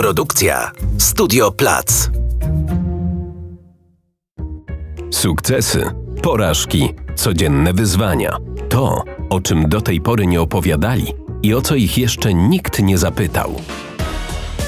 [0.00, 2.10] Produkcja Studio Plac.
[5.10, 5.90] Sukcesy,
[6.22, 8.36] porażki, codzienne wyzwania.
[8.68, 11.06] To, o czym do tej pory nie opowiadali
[11.42, 13.54] i o co ich jeszcze nikt nie zapytał.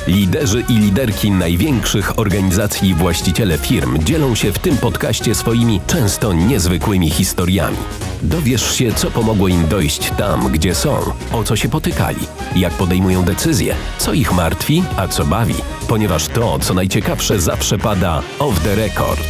[0.06, 6.32] Liderzy i liderki największych organizacji i właściciele firm dzielą się w tym podcaście swoimi często
[6.32, 7.78] niezwykłymi historiami.
[8.22, 10.96] Dowiesz się, co pomogło im dojść tam, gdzie są,
[11.32, 15.54] o co się potykali, jak podejmują decyzje, co ich martwi, a co bawi,
[15.88, 19.28] ponieważ to, co najciekawsze, zawsze pada off the record.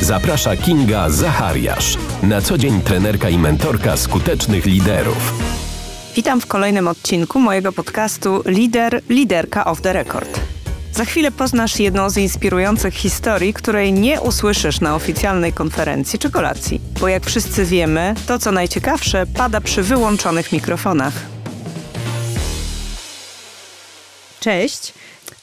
[0.00, 5.32] Zaprasza Kinga Zachariasz, na co dzień trenerka i mentorka skutecznych liderów.
[6.16, 10.49] Witam w kolejnym odcinku mojego podcastu Lider, Liderka of the Record.
[10.92, 16.80] Za chwilę poznasz jedną z inspirujących historii, której nie usłyszysz na oficjalnej konferencji czy kolacji.
[17.00, 21.12] Bo jak wszyscy wiemy, to co najciekawsze pada przy wyłączonych mikrofonach.
[24.40, 24.94] Cześć!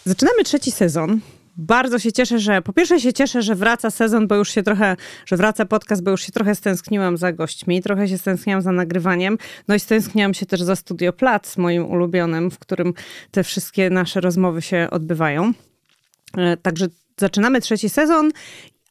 [0.06, 1.20] Zaczynamy trzeci sezon
[1.58, 4.96] bardzo się cieszę, że po pierwsze się cieszę, że wraca sezon, bo już się trochę,
[5.26, 9.38] że wraca podcast, bo już się trochę stęskniłam za gośćmi, trochę się stęskniłam za nagrywaniem,
[9.68, 12.94] no i stęskniłam się też za Studio Plac, moim ulubionym, w którym
[13.32, 15.54] te wszystkie nasze rozmowy się odbywają.
[16.38, 16.88] E, także
[17.20, 18.32] zaczynamy trzeci sezon,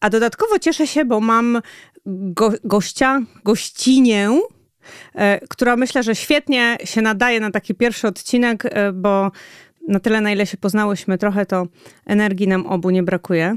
[0.00, 1.60] a dodatkowo cieszę się, bo mam
[2.06, 4.41] go, gościa, gościnię,
[5.14, 9.30] e, która myślę, że świetnie się nadaje na taki pierwszy odcinek, e, bo
[9.88, 11.66] na tyle, na ile się poznałyśmy, trochę to
[12.06, 13.56] energii nam obu nie brakuje.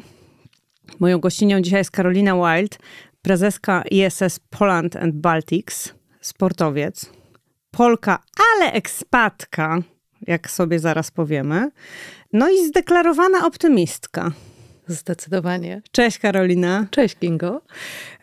[1.00, 2.80] Moją gościnią dzisiaj jest Karolina Wild,
[3.22, 7.12] prezeska ISS Poland and Baltics, sportowiec,
[7.72, 8.20] Polka,
[8.54, 9.78] ale ekspatka,
[10.28, 11.70] jak sobie zaraz powiemy.
[12.34, 14.32] No i zdeklarowana optymistka.
[14.88, 15.82] Zdecydowanie.
[15.92, 16.88] Cześć Karolina.
[16.92, 17.62] Cześć Kingo.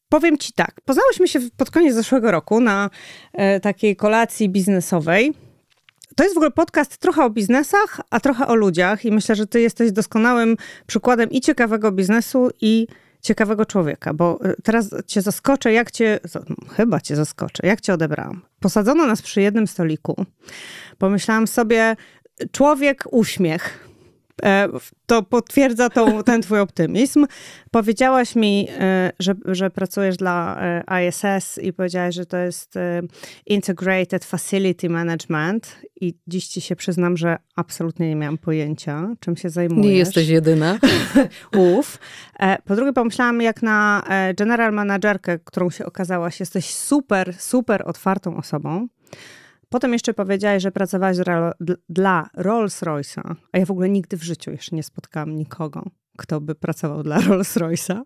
[0.08, 2.90] Powiem ci tak, poznałyśmy się pod koniec zeszłego roku na
[3.32, 5.34] e, takiej kolacji biznesowej
[6.16, 9.46] to jest w ogóle podcast trochę o biznesach, a trochę o ludziach i myślę, że
[9.46, 12.86] ty jesteś doskonałym przykładem i ciekawego biznesu, i
[13.20, 16.20] ciekawego człowieka, bo y, teraz cię zaskoczę, jak cię,
[16.76, 18.42] chyba cię zaskoczę, jak cię odebrałam.
[18.60, 20.24] Posadzono nas przy jednym stoliku.
[20.98, 21.96] Pomyślałam sobie,
[22.52, 23.85] człowiek, uśmiech.
[24.44, 24.68] E,
[25.06, 27.26] to potwierdza tą, ten twój optymizm.
[27.70, 32.74] Powiedziałaś mi, e, że, że pracujesz dla e, ISS i powiedziałaś, że to jest
[33.46, 39.50] Integrated Facility Management i dziś ci się przyznam, że absolutnie nie miałam pojęcia, czym się
[39.50, 39.86] zajmujesz.
[39.86, 40.78] Nie jesteś jedyna.
[41.76, 41.98] Uf.
[42.64, 44.02] Po drugie pomyślałam, jak na
[44.36, 48.88] general managerkę, którą się okazałaś, jesteś super, super otwartą osobą.
[49.68, 51.16] Potem jeszcze powiedziałaś, że pracowałaś
[51.88, 55.82] dla Rolls-Royce'a, a ja w ogóle nigdy w życiu jeszcze nie spotkałam nikogo,
[56.18, 58.02] kto by pracował dla Rolls-Royce'a.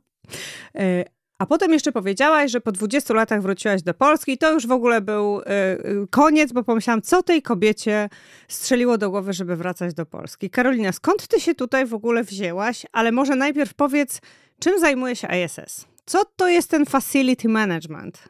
[0.75, 1.05] E,
[1.39, 4.73] a potem jeszcze powiedziałaś, że po 20 latach wróciłaś do Polski i to już w
[4.73, 5.79] ogóle był e, e,
[6.11, 8.09] koniec, bo pomyślałam, co tej kobiecie
[8.49, 10.51] strzeliło do głowy, żeby wracać do Polski.
[10.51, 12.87] Karolina, skąd ty się tutaj w ogóle wzięłaś?
[12.93, 14.21] Ale może najpierw powiedz,
[14.59, 15.87] czym zajmuje się ISS?
[16.07, 18.29] Co to jest ten facility management?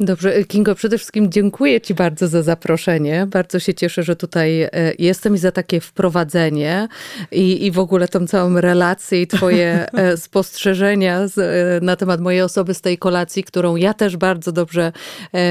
[0.00, 3.26] Dobrze, Kingo, przede wszystkim dziękuję Ci bardzo za zaproszenie.
[3.26, 6.88] Bardzo się cieszę, że tutaj e, jestem i za takie wprowadzenie
[7.32, 12.20] i, i w ogóle tą całą relację i Twoje e, spostrzeżenia z, e, na temat
[12.20, 14.92] mojej osoby z tej kolacji, którą ja też bardzo dobrze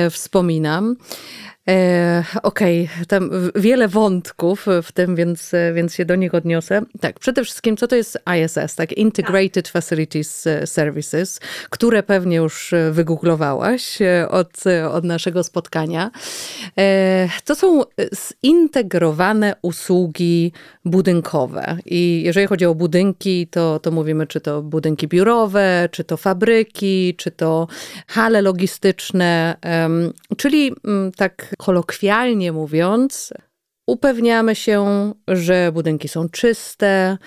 [0.10, 0.96] wspominam.
[1.70, 3.06] E, Okej, okay.
[3.06, 6.82] tam wiele wątków w tym, więc, więc się do nich odniosę.
[7.02, 8.94] Tak, przede wszystkim, co to jest ISS, tak?
[8.94, 9.68] Integrated tak.
[9.68, 11.40] Facilities Services,
[11.70, 16.12] które pewnie już wygooglowałeś e, od, od naszego spotkania.
[16.78, 17.82] E, to są
[18.46, 20.52] zintegrowane usługi
[20.86, 21.78] budynkowe.
[21.86, 27.16] I jeżeli chodzi o budynki, to, to mówimy, czy to budynki biurowe, czy to fabryki,
[27.18, 27.68] czy to
[28.08, 29.56] hale logistyczne,
[30.38, 33.34] czyli mm, tak kolokwialnie mówiąc,
[33.86, 37.18] upewniamy się, że budynki są czyste,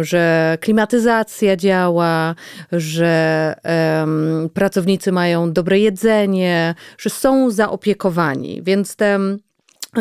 [0.00, 2.34] że klimatyzacja działa,
[2.72, 3.54] że
[4.54, 8.62] pracownicy mają dobre jedzenie, że są zaopiekowani.
[8.62, 9.18] Więc te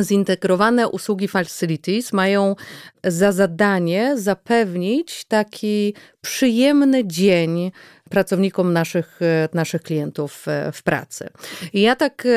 [0.01, 2.55] zintegrowane usługi facilities mają
[3.03, 7.71] za zadanie zapewnić taki przyjemny dzień
[8.09, 11.29] pracownikom naszych, e, naszych klientów e, w pracy.
[11.73, 12.27] I ja tak,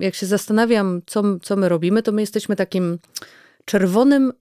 [0.00, 2.98] jak się zastanawiam, co, co my robimy, to my jesteśmy takim
[3.64, 4.32] czerwonym,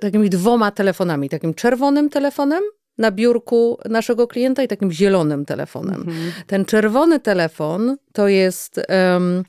[0.00, 1.28] takimi dwoma telefonami.
[1.28, 2.62] Takim czerwonym telefonem,
[2.98, 6.00] na biurku naszego klienta i takim zielonym telefonem.
[6.00, 6.32] Mhm.
[6.46, 8.80] Ten czerwony telefon to jest
[9.14, 9.44] um,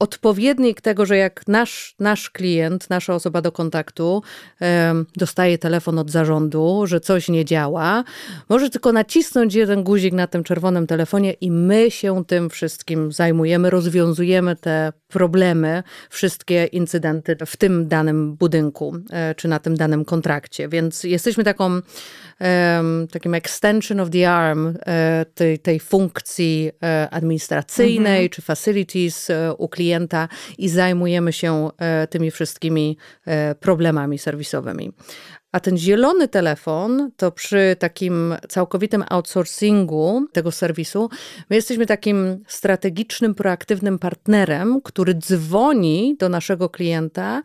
[0.00, 4.22] odpowiednik tego, że jak nasz, nasz klient, nasza osoba do kontaktu
[5.16, 8.04] dostaje telefon od zarządu, że coś nie działa,
[8.48, 13.70] może tylko nacisnąć jeden guzik na tym czerwonym telefonie i my się tym wszystkim zajmujemy,
[13.70, 18.96] rozwiązujemy te problemy, wszystkie incydenty w tym danym budynku
[19.36, 20.68] czy na tym danym kontrakcie.
[20.68, 21.80] Więc jesteśmy taką
[23.12, 24.74] takim extension of the arm
[25.34, 26.70] tej, tej funkcji
[27.10, 28.28] administracyjnej mhm.
[28.28, 29.28] czy facilities
[29.58, 30.28] u klienta
[30.58, 31.70] i zajmujemy się
[32.10, 32.96] tymi wszystkimi
[33.60, 34.92] problemami serwisowymi.
[35.52, 41.10] A ten zielony telefon, to przy takim całkowitym outsourcingu tego serwisu,
[41.50, 47.42] my jesteśmy takim strategicznym, proaktywnym partnerem, który dzwoni do naszego klienta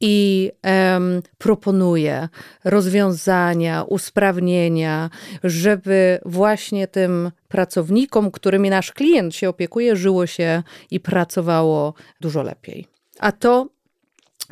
[0.00, 2.28] i um, proponuje
[2.64, 5.10] rozwiązania, usprawnienia,
[5.44, 12.86] żeby właśnie tym pracownikom, którymi nasz klient się opiekuje, żyło się i pracowało dużo lepiej.
[13.20, 13.75] A to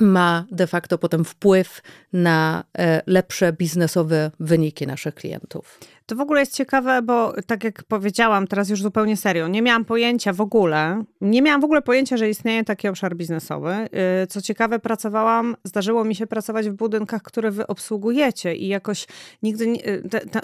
[0.01, 1.83] ma de facto potem wpływ
[2.13, 5.81] na e, lepsze biznesowe wyniki naszych klientów.
[6.07, 9.85] To w ogóle jest ciekawe, bo tak jak powiedziałam, teraz już zupełnie serio, nie miałam
[9.85, 13.89] pojęcia w ogóle, nie miałam w ogóle pojęcia, że istnieje taki obszar biznesowy.
[14.23, 19.07] Y, co ciekawe, pracowałam, zdarzyło mi się pracować w budynkach, które wy obsługujecie i jakoś
[19.43, 20.03] nigdy nie, y,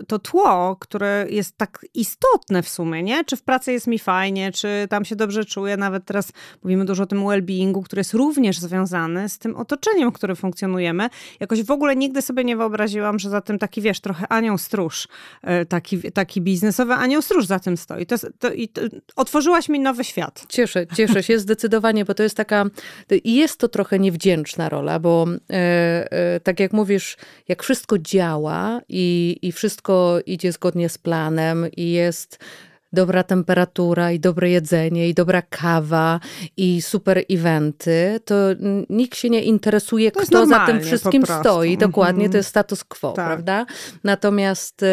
[0.09, 3.25] to tło, które jest tak istotne w sumie, nie?
[3.25, 6.33] Czy w pracy jest mi fajnie, czy tam się dobrze czuję, nawet teraz
[6.63, 11.09] mówimy dużo o tym well-beingu, który jest również związany z tym otoczeniem, w którym funkcjonujemy.
[11.41, 15.09] Jakoś w ogóle nigdy sobie nie wyobraziłam, że za tym taki, wiesz, trochę anioł stróż
[15.50, 18.07] E, taki, taki biznesowy anioł stróż za tym stoi.
[18.07, 18.81] To, to, i to,
[19.17, 20.45] otworzyłaś mi nowy świat.
[20.49, 22.65] Cieszę, cieszę się zdecydowanie, bo to jest taka,
[23.25, 27.17] i jest to trochę niewdzięczna rola, bo e, e, tak jak mówisz,
[27.49, 32.39] jak wszystko działa i, i wszystko idzie zgodnie z planem i jest
[32.93, 36.21] dobra temperatura i dobre jedzenie i dobra kawa
[36.57, 38.35] i super eventy, to
[38.91, 41.77] nikt się nie interesuje, to kto za tym wszystkim stoi.
[41.77, 43.27] Dokładnie, to jest status quo, tak.
[43.27, 43.67] prawda?
[44.05, 44.85] Natomiast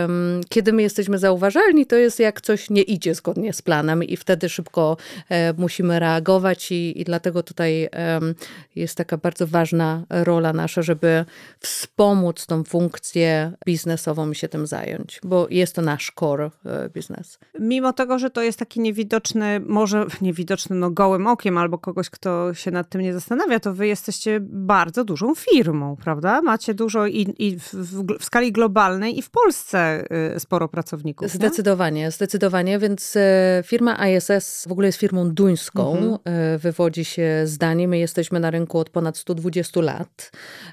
[0.00, 4.16] um, kiedy my jesteśmy zauważalni, to jest jak coś nie idzie zgodnie z planem i
[4.16, 4.96] wtedy szybko
[5.30, 8.34] um, musimy reagować i, i dlatego tutaj um,
[8.76, 11.24] jest taka bardzo ważna rola nasza, żeby
[11.60, 17.38] wspomóc tą funkcję biznesową i się tym zająć, bo jest to nasz core e, biznes.
[17.60, 22.54] Mimo tego, że to jest taki niewidoczny, może niewidoczny no gołym okiem albo kogoś, kto
[22.54, 26.42] się nad tym nie zastanawia, to wy jesteście bardzo dużą firmą, prawda?
[26.42, 30.04] Macie dużo i, i w, w, w, skali globalnej i w Polsce
[30.36, 31.28] y, sporo pracowników.
[31.28, 32.10] Zdecydowanie, nie?
[32.10, 36.18] zdecydowanie, więc e, firma ISS w ogóle jest firmą duńską, mhm.
[36.24, 37.88] E, wywodzi się z Danii.
[37.88, 40.30] My jesteśmy na rynku od ponad 120 lat,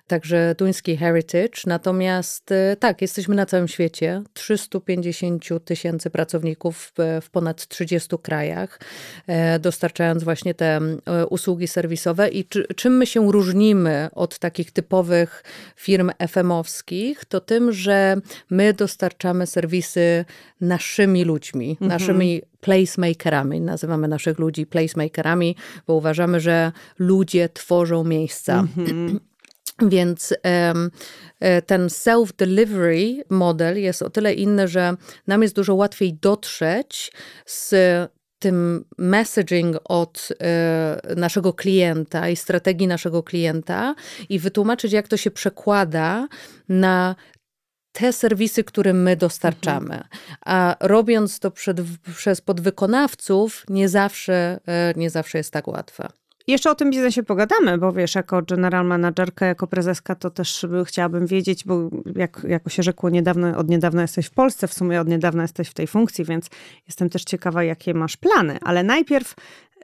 [0.07, 7.67] także duński heritage, natomiast tak, jesteśmy na całym świecie, 350 tysięcy pracowników pracowników w ponad
[7.67, 8.79] 30 krajach,
[9.27, 12.29] e, dostarczając właśnie te e, usługi serwisowe.
[12.29, 15.43] I czy, czym my się różnimy od takich typowych
[15.75, 18.17] firm FM-owskich, to tym, że
[18.49, 20.25] my dostarczamy serwisy
[20.61, 21.89] naszymi ludźmi, mhm.
[21.89, 23.61] naszymi placemakerami.
[23.61, 25.55] Nazywamy naszych ludzi placemakerami,
[25.87, 28.59] bo uważamy, że ludzie tworzą miejsca.
[28.77, 29.19] Mhm.
[29.89, 34.93] Więc e, ten self-delivery model jest o tyle inny, że
[35.27, 37.11] nam jest dużo łatwiej dotrzeć
[37.45, 37.73] z
[38.41, 40.29] tym messaging od
[41.11, 43.95] y, naszego klienta i strategii naszego klienta
[44.29, 46.27] i wytłumaczyć, jak to się przekłada
[46.69, 47.15] na
[47.91, 49.95] te serwisy, które my dostarczamy.
[49.95, 50.03] Mhm.
[50.45, 51.81] A robiąc to przed,
[52.15, 54.59] przez podwykonawców, nie zawsze,
[54.91, 56.07] y, nie zawsze jest tak łatwe.
[56.47, 61.27] Jeszcze o tym biznesie pogadamy, bo wiesz, jako general managerka, jako prezeska, to też chciałabym
[61.27, 65.07] wiedzieć, bo jak, jako się rzekło niedawno, od niedawna jesteś w Polsce, w sumie od
[65.07, 66.49] niedawna jesteś w tej funkcji, więc
[66.87, 68.57] jestem też ciekawa, jakie masz plany.
[68.61, 69.35] Ale najpierw,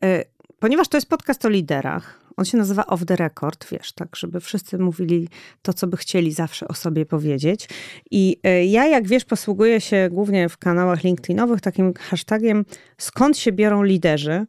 [0.06, 0.24] y,
[0.60, 4.40] ponieważ to jest podcast o liderach, on się nazywa Off the Record, wiesz, tak, żeby
[4.40, 5.30] wszyscy mówili
[5.62, 7.70] to, co by chcieli zawsze o sobie powiedzieć.
[8.12, 12.66] I y, ja, jak wiesz, posługuję się głównie w kanałach LinkedInowych takim hashtagiem
[12.98, 14.46] skąd się biorą liderzy,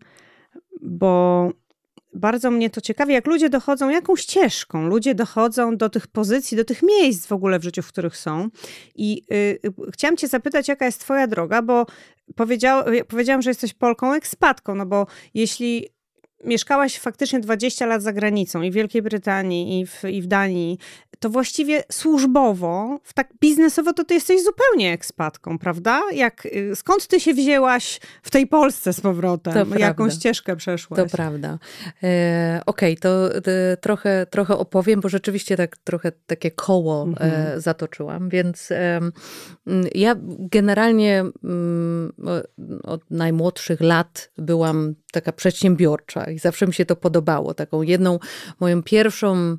[0.82, 1.50] bo
[2.14, 6.64] bardzo mnie to ciekawi, jak ludzie dochodzą, jaką ścieżką ludzie dochodzą do tych pozycji, do
[6.64, 8.48] tych miejsc w ogóle w życiu, w których są.
[8.94, 9.58] I y,
[9.92, 11.86] chciałam Cię zapytać, jaka jest Twoja droga, bo
[12.36, 15.88] powiedział, powiedziałam, że jesteś Polką ekspatką, no bo jeśli
[16.44, 20.78] mieszkałaś faktycznie 20 lat za granicą i w Wielkiej Brytanii, i w, i w Danii,
[21.18, 26.00] to właściwie służbowo, w tak biznesowo, to ty jesteś zupełnie ekspatką, prawda?
[26.14, 29.52] Jak, y, skąd ty się wzięłaś w tej Polsce z powrotem?
[29.52, 30.10] To Jaką prawda.
[30.10, 31.00] ścieżkę przeszłaś?
[31.00, 31.58] To prawda.
[32.02, 37.06] E, Okej, okay, to e, trochę, trochę opowiem, bo rzeczywiście tak trochę takie koło e,
[37.08, 37.32] mhm.
[37.58, 39.00] e, zatoczyłam, więc e,
[39.94, 42.12] ja generalnie m,
[42.82, 47.54] od najmłodszych lat byłam taka przedsiębiorcza i zawsze mi się to podobało.
[47.54, 48.18] Taką jedną
[48.60, 49.56] moją pierwszą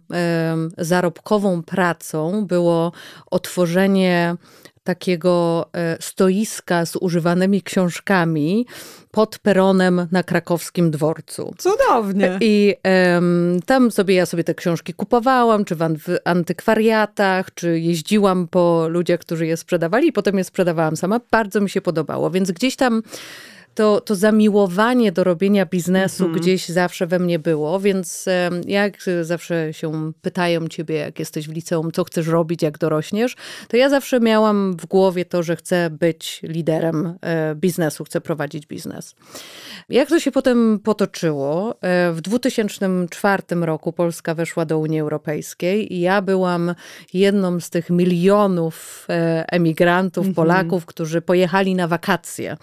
[0.77, 2.91] zarobkową pracą było
[3.31, 4.35] otworzenie
[4.83, 8.65] takiego e, stoiska z używanymi książkami
[9.11, 11.53] pod peronem na krakowskim dworcu.
[11.57, 12.37] Cudownie.
[12.41, 12.75] I
[13.13, 15.81] um, tam sobie ja sobie te książki kupowałam, czy w
[16.25, 21.19] antykwariatach, czy jeździłam po ludziach, którzy je sprzedawali i potem je sprzedawałam sama.
[21.31, 23.01] Bardzo mi się podobało, więc gdzieś tam
[23.75, 26.41] to, to zamiłowanie do robienia biznesu mhm.
[26.41, 28.25] gdzieś zawsze we mnie było, więc
[28.67, 33.35] jak zawsze się pytają ciebie, jak jesteś w liceum, co chcesz robić, jak dorośniesz,
[33.67, 38.65] to ja zawsze miałam w głowie to, że chcę być liderem e, biznesu, chcę prowadzić
[38.65, 39.15] biznes.
[39.89, 41.75] Jak to się potem potoczyło?
[41.81, 46.75] E, w 2004 roku Polska weszła do Unii Europejskiej i ja byłam
[47.13, 50.35] jedną z tych milionów e, emigrantów, mhm.
[50.35, 52.57] Polaków, którzy pojechali na wakacje,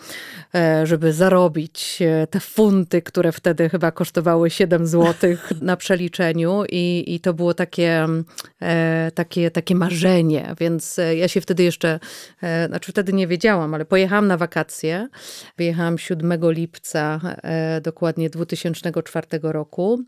[0.84, 7.04] żeby żeby zarobić e, te funty, które wtedy chyba kosztowały 7 zł na przeliczeniu i,
[7.06, 8.06] i to było takie,
[8.62, 12.00] e, takie, takie marzenie, więc e, ja się wtedy jeszcze,
[12.66, 15.08] znaczy wtedy nie wiedziałam, ale pojechałam na wakacje.
[15.56, 17.20] Wyjechałam 7 lipca
[17.82, 20.04] dokładnie 2004 roku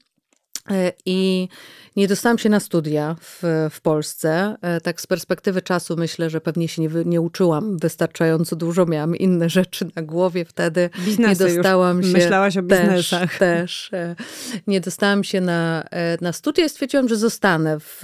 [1.06, 1.48] I
[1.96, 4.56] nie dostałam się na studia w, w Polsce.
[4.62, 8.87] E, tak z perspektywy czasu myślę, że pewnie się nie, nie uczyłam wystarczająco dużo.
[8.87, 10.90] Miałam inne rzeczy na głowie wtedy.
[11.04, 12.12] Biznesy nie dostałam już się.
[12.12, 13.38] Myślałaś o biznesach.
[13.38, 13.90] Też, też.
[13.92, 14.16] E,
[14.66, 15.84] nie dostałam się na,
[16.20, 17.98] na studia i stwierdziłam, że zostanę w,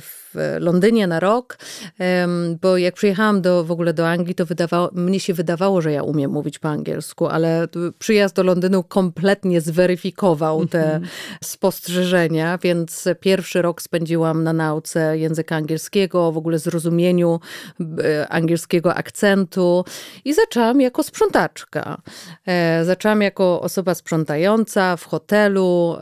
[0.00, 1.58] w w Londynie na rok,
[2.60, 6.02] bo jak przyjechałam do, w ogóle do Anglii, to wydawało, mnie się wydawało, że ja
[6.02, 7.68] umiem mówić po angielsku, ale
[7.98, 11.06] przyjazd do Londynu kompletnie zweryfikował te mhm.
[11.44, 17.40] spostrzeżenia, więc pierwszy rok spędziłam na nauce języka angielskiego, w ogóle zrozumieniu
[17.80, 19.84] e, angielskiego akcentu
[20.24, 22.02] i zaczęłam jako sprzątaczka.
[22.46, 25.96] E, zaczęłam jako osoba sprzątająca w hotelu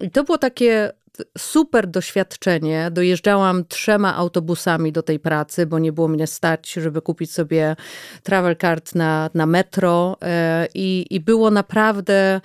[0.00, 0.92] i to było takie
[1.38, 2.90] super doświadczenie.
[2.90, 7.76] Dojeżdżałam trzema autobusami do tej pracy, bo nie było mnie stać, żeby kupić sobie
[8.22, 12.40] travel card na, na metro e, i, i było naprawdę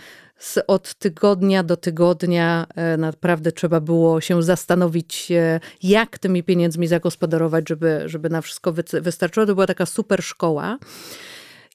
[0.67, 7.69] od tygodnia do tygodnia e, naprawdę trzeba było się zastanowić, e, jak tymi pieniędzmi zagospodarować,
[7.69, 9.45] żeby, żeby na wszystko wystarczyło.
[9.45, 10.77] To była taka super szkoła.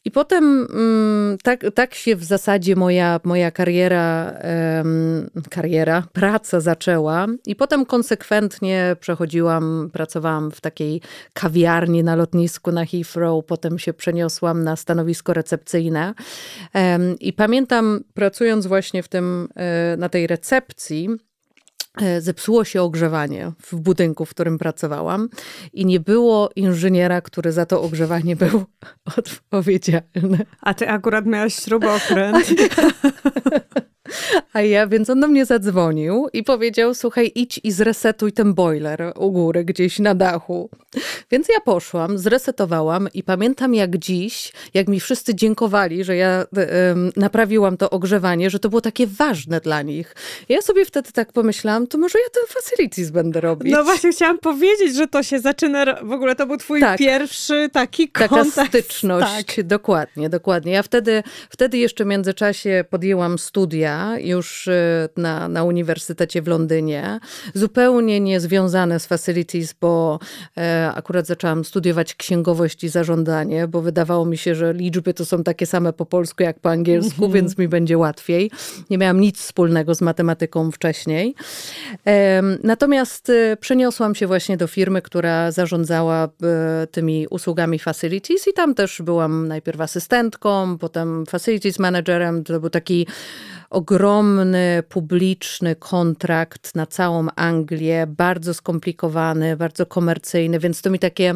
[0.04, 4.34] I potem mm, tak, tak się w zasadzie moja, moja kariera,
[5.50, 7.26] kariera, praca zaczęła.
[7.46, 11.00] I potem konsekwentnie przechodziłam, pracowałam w takiej
[11.32, 16.14] kawiarni na lotnisku na Heathrow, potem się przeniosłam na stanowisko recepcyjne.
[17.20, 21.08] I pamiętam, pracując właśnie w tym, e, na tej recepcji,
[22.18, 25.28] zepsuło się ogrzewanie w budynku, w którym pracowałam
[25.72, 28.64] i nie było inżyniera, który za to ogrzewanie był
[29.18, 30.38] odpowiedzialny.
[30.60, 32.46] A ty akurat miałaś śrubokręt.
[34.52, 39.12] A ja, więc on do mnie zadzwonił i powiedział, słuchaj, idź i zresetuj ten boiler
[39.16, 40.70] u góry, gdzieś na dachu.
[41.30, 46.46] Więc ja poszłam, zresetowałam i pamiętam jak dziś, jak mi wszyscy dziękowali, że ja
[47.16, 50.14] naprawiłam to ogrzewanie, że to było takie ważne dla nich.
[50.48, 53.72] Ja sobie wtedy tak pomyślałam, to może ja ten facilities będę robić.
[53.72, 56.98] No właśnie chciałam powiedzieć, że to się zaczyna, w ogóle to był twój tak.
[56.98, 58.54] pierwszy taki kontakt.
[58.54, 59.66] Taka styczność, tak.
[59.66, 60.72] dokładnie, dokładnie.
[60.72, 67.20] Ja wtedy, wtedy jeszcze w międzyczasie podjęłam studia już y, na, na Uniwersytecie w Londynie,
[67.54, 70.18] zupełnie nie związane z facilities, bo
[70.56, 75.44] e, akurat zaczęłam studiować księgowość i zarządzanie, bo wydawało mi się, że liczby to są
[75.44, 77.32] takie same po polsku jak po angielsku, -hmm.
[77.32, 78.50] więc mi będzie łatwiej.
[78.90, 81.34] Nie miałam nic wspólnego z matematyką wcześniej.
[82.62, 88.74] Natomiast y, przeniosłam się właśnie do firmy, która zarządzała y, tymi usługami facilities i tam
[88.74, 92.44] też byłam najpierw asystentką, potem facilities managerem.
[92.44, 93.06] To był taki
[93.72, 101.34] ogromny, publiczny kontrakt na całą Anglię, bardzo skomplikowany, bardzo komercyjny, więc to mi takie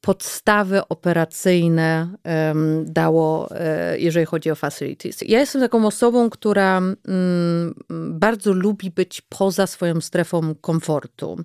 [0.00, 5.18] podstawy operacyjne um, dało, e, jeżeli chodzi o facilities.
[5.26, 7.74] Ja jestem taką osobą, która um,
[8.10, 11.36] bardzo lubi być poza swoją strefą komfortu,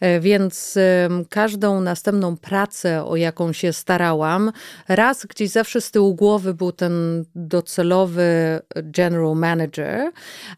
[0.00, 0.74] e, więc
[1.08, 4.52] um, każdą następną pracę, o jaką się starałam,
[4.88, 10.12] raz gdzieś zawsze z tyłu głowy był ten docelowy general manager, manager,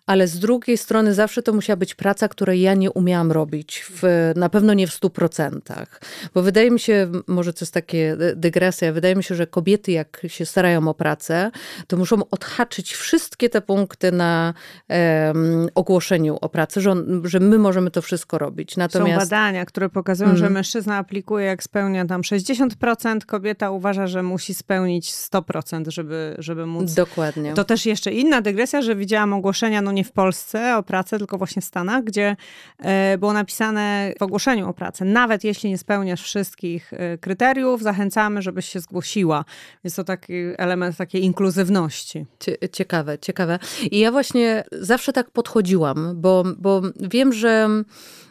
[0.06, 4.32] ale z drugiej strony zawsze to musiała być praca, której ja nie umiałam robić, w,
[4.36, 6.00] na pewno nie w stu procentach.
[6.34, 10.22] Bo wydaje mi się, może to jest takie dygresja, wydaje mi się, że kobiety jak
[10.26, 11.50] się starają o pracę,
[11.86, 14.54] to muszą odhaczyć wszystkie te punkty na
[14.88, 16.94] um, ogłoszeniu o pracy, że,
[17.24, 18.76] że my możemy to wszystko robić.
[18.76, 19.12] Natomiast...
[19.12, 20.38] Są badania, które pokazują, mm.
[20.38, 26.66] że mężczyzna aplikuje, jak spełnia tam 60%, kobieta uważa, że musi spełnić 100%, żeby, żeby
[26.66, 26.94] móc.
[26.94, 27.54] Dokładnie.
[27.54, 31.38] To też jeszcze inna dygresja, że widziałam ogłoszenia, no nie w Polsce o pracę, tylko
[31.38, 32.36] właśnie w Stanach, gdzie
[32.78, 38.42] e, było napisane w ogłoszeniu o pracę, nawet jeśli nie spełniasz wszystkich e, kryteriów, zachęcamy,
[38.42, 39.44] żebyś się zgłosiła.
[39.84, 42.26] Jest to taki element takiej inkluzywności.
[42.72, 43.58] Ciekawe, ciekawe.
[43.90, 47.68] I ja właśnie zawsze tak podchodziłam, bo, bo wiem, że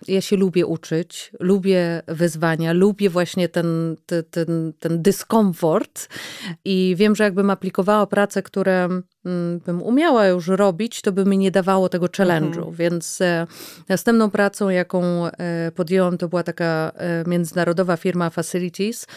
[0.07, 6.09] ja się lubię uczyć, lubię wyzwania, lubię właśnie ten, ten, ten, ten dyskomfort
[6.65, 8.89] i wiem, że jakbym aplikowała pracę, które
[9.65, 12.57] bym umiała już robić, to by mi nie dawało tego challenge'u.
[12.57, 12.73] Mhm.
[12.73, 13.47] Więc e,
[13.89, 19.07] następną pracą, jaką e, podjęłam, to była taka e, międzynarodowa firma Facilities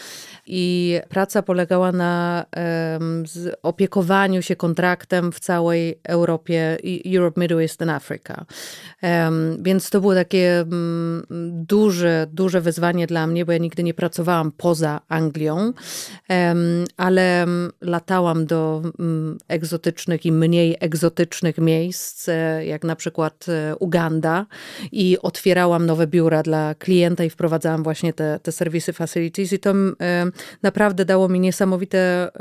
[0.45, 2.45] i praca polegała na
[3.63, 6.77] opiekowaniu się kontraktem w całej Europie,
[7.15, 8.45] Europe, Middle East and Africa.
[9.59, 11.25] Więc to było takie mm,
[11.67, 15.73] duże, duże wyzwanie dla mnie, bo ja nigdy nie pracowałam poza Anglią,
[16.97, 17.45] ale
[17.81, 18.81] latałam do
[19.47, 24.45] egzotycznych egzotycznych i mniej egzotycznych miejsc, e, jak na przykład e, Uganda
[24.91, 29.73] i otwierałam nowe biura dla klienta i wprowadzałam właśnie te, te serwisy facilities i to
[30.01, 30.25] e,
[30.61, 32.31] naprawdę dało mi niesamowite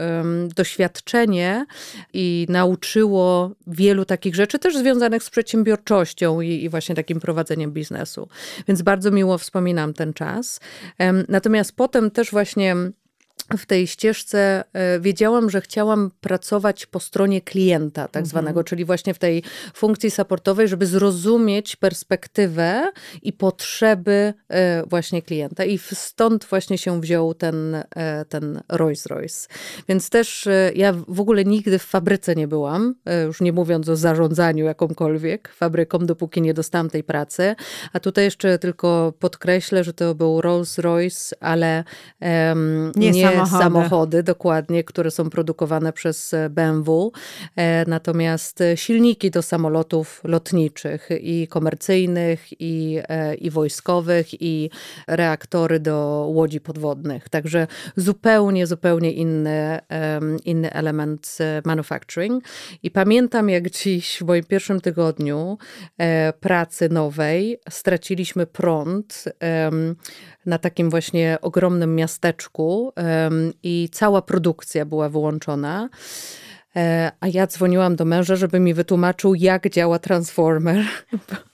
[0.56, 1.66] doświadczenie
[2.12, 8.28] i nauczyło wielu takich rzeczy też związanych z przedsiębiorczością i, i właśnie takim prowadzeniem biznesu.
[8.68, 10.60] Więc bardzo miło wspominam ten czas.
[11.28, 12.76] Natomiast potem też właśnie
[13.59, 18.26] w tej ścieżce e, wiedziałam, że chciałam pracować po stronie klienta, tak mhm.
[18.26, 19.42] zwanego, czyli właśnie w tej
[19.75, 22.90] funkcji supportowej, żeby zrozumieć perspektywę
[23.23, 25.64] i potrzeby e, właśnie klienta.
[25.64, 29.49] I stąd właśnie się wziął ten, e, ten Rolls Royce.
[29.88, 32.95] Więc też ja w ogóle nigdy w fabryce nie byłam,
[33.26, 37.54] już nie mówiąc o zarządzaniu jakąkolwiek fabryką, dopóki nie dostałam tej pracy.
[37.92, 41.85] A tutaj jeszcze tylko podkreślę, że to był Rolls Royce, ale
[42.21, 43.64] um, nie, nie samochody.
[43.64, 47.12] samochody, dokładnie, które są produkowane przez e, BMW.
[47.56, 52.99] E, natomiast e, silniki do samolotów lotniczych i komercyjnych, i,
[53.38, 54.70] i wojskowych, i
[55.06, 57.28] reaktory do łodzi podwodnych.
[57.28, 57.66] Także
[57.97, 59.80] zupełnie, zupełnie inny,
[60.44, 62.44] inny element manufacturing.
[62.82, 65.59] I pamiętam, jak dziś w moim pierwszym tygodniu
[66.40, 69.25] pracy nowej straciliśmy prąd
[70.47, 72.93] na takim właśnie ogromnym miasteczku
[73.62, 75.88] i cała produkcja była wyłączona.
[76.76, 80.84] E, a ja dzwoniłam do męża, żeby mi wytłumaczył, jak działa transformer.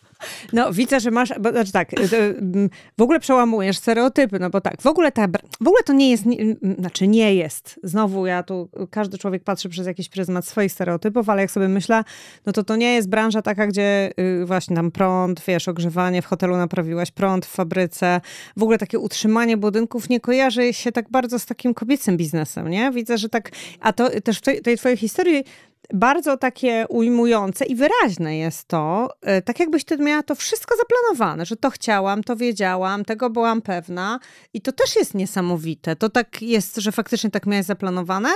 [0.53, 4.83] No, widzę, że masz, bo, znaczy tak, mm, w ogóle przełamujesz stereotypy, no bo tak,
[4.83, 5.27] w ogóle, ta,
[5.61, 6.37] w ogóle to nie jest, nie,
[6.79, 11.43] znaczy nie jest, znowu ja tu, każdy człowiek patrzy przez jakiś pryzmat swoich stereotypów, ale
[11.43, 12.05] jak sobie myślę,
[12.47, 16.27] no to to nie jest branża taka, gdzie y, właśnie tam prąd, wiesz, ogrzewanie w
[16.27, 18.21] hotelu naprawiłaś, prąd w fabryce,
[18.57, 22.91] w ogóle takie utrzymanie budynków nie kojarzy się tak bardzo z takim kobiecym biznesem, nie?
[22.91, 23.51] Widzę, że tak,
[23.81, 25.45] a to też w tej, tej twojej historii
[25.95, 31.47] bardzo takie ujmujące i wyraźne jest to, e, tak jakbyś ty miała to wszystko zaplanowane,
[31.47, 34.19] że to chciałam, to wiedziałam, tego byłam pewna
[34.55, 35.97] i to też jest niesamowite.
[35.97, 38.29] To tak jest, że faktycznie tak miałaś zaplanowane,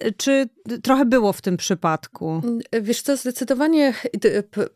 [0.00, 0.48] e, czy
[0.82, 2.42] trochę było w tym przypadku?
[2.82, 3.94] Wiesz co, zdecydowanie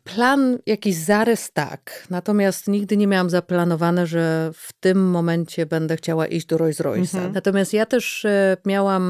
[0.03, 6.27] plan, jakiś zarys tak, natomiast nigdy nie miałam zaplanowane, że w tym momencie będę chciała
[6.27, 7.15] iść do Rolls Royce'a.
[7.15, 7.33] Mhm.
[7.33, 9.03] Natomiast ja też e, miałam,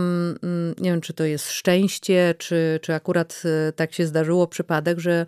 [0.44, 5.00] mm, nie wiem czy to jest szczęście, czy, czy akurat e, tak się zdarzyło przypadek,
[5.00, 5.26] że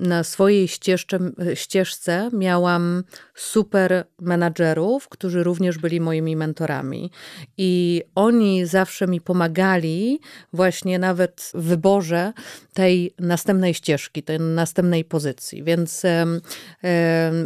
[0.00, 1.18] na swojej ścieżce,
[1.54, 3.04] ścieżce miałam
[3.34, 7.10] super menadżerów, którzy również byli moimi mentorami.
[7.58, 10.20] I oni zawsze mi pomagali
[10.52, 12.32] właśnie nawet w wyborze
[12.74, 15.62] tej następnej ścieżki, tej następnej pozycji.
[15.62, 16.02] Więc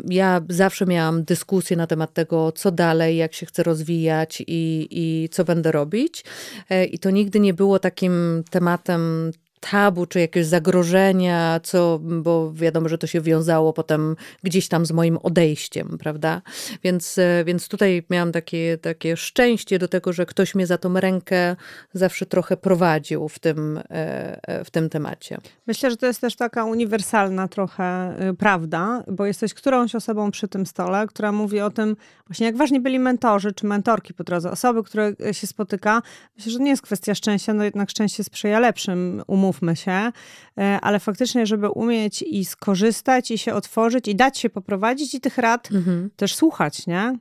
[0.09, 5.29] ja zawsze miałam dyskusję na temat tego, co dalej, jak się chcę rozwijać i, i
[5.29, 6.25] co będę robić.
[6.71, 12.53] E, I to nigdy nie było takim tematem jestem tabu, czy jakieś zagrożenia, co, bo
[12.53, 16.43] wiadomo, że to się wiązało potem gdzieś tam z moim odejściem, prawda?
[16.85, 21.01] Więc, e, więc tutaj miałam takie, takie szczęście do tego, że ktoś mnie za tą
[21.01, 21.57] rękę
[21.93, 25.39] zawsze trochę prowadził w tym, e, e, w tym temacie.
[25.67, 30.67] Myślę, że to jest też taka uniwersalna trochę prawda, bo jesteś którąś osobą przy tym
[30.67, 34.83] stole, która mówi o tym właśnie, jak ważni byli mentorzy czy mentorki po drodze, osoby,
[34.83, 36.03] które się spotyka.
[36.37, 40.13] Myślę, że nie jest kwestia szczęścia, no jednak szczęście sprzyja lepszym umowom umówmy się,
[40.59, 45.21] e, ale faktycznie, żeby umieć i skorzystać, i się otworzyć, i dać się poprowadzić, i
[45.21, 46.11] tych rad mhm.
[46.17, 47.19] też słuchać, nie?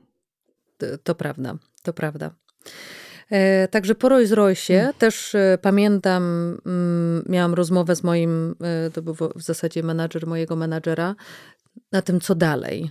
[0.78, 2.30] To, to prawda, to prawda.
[3.30, 4.94] E, także po Rolls Royce hmm.
[4.98, 6.22] też e, pamiętam,
[6.66, 8.54] mm, miałam rozmowę z moim,
[8.92, 11.14] to był w zasadzie menadżer mojego menadżera,
[11.92, 12.90] na tym, co dalej.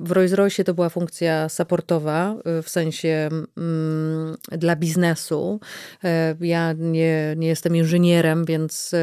[0.00, 5.60] W Rolls Royce to była funkcja supportowa, y, w sensie mm, dla biznesu.
[6.04, 8.94] E, ja nie, nie jestem inżynierem, więc...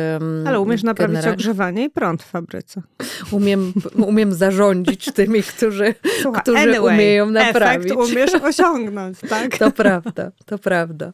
[0.45, 1.33] Ale umiesz naprawić genera...
[1.33, 2.81] ogrzewanie i prąd w fabryce.
[3.31, 7.91] Umiem, umiem zarządzić tymi, którzy, Słuchaj, którzy anyway, umieją naprawić.
[7.91, 9.57] Efekt umiesz osiągnąć, tak?
[9.57, 11.13] To prawda, to prawda.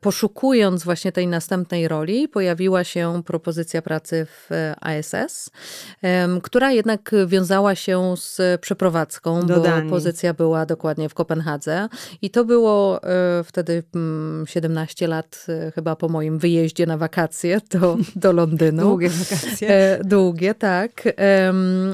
[0.00, 5.50] Poszukując właśnie tej następnej roli, pojawiła się propozycja pracy w ASS,
[6.42, 9.90] która jednak wiązała się z przeprowadzką, Do bo Danii.
[9.90, 11.88] pozycja była dokładnie w Kopenhadze.
[12.22, 13.82] I to było e, wtedy
[14.46, 18.82] 17 mm, lat e, chyba po moim wyjeździe na wakacje do, do Londynu.
[18.88, 19.68] Długie wakacje.
[19.68, 21.02] E, długie, tak.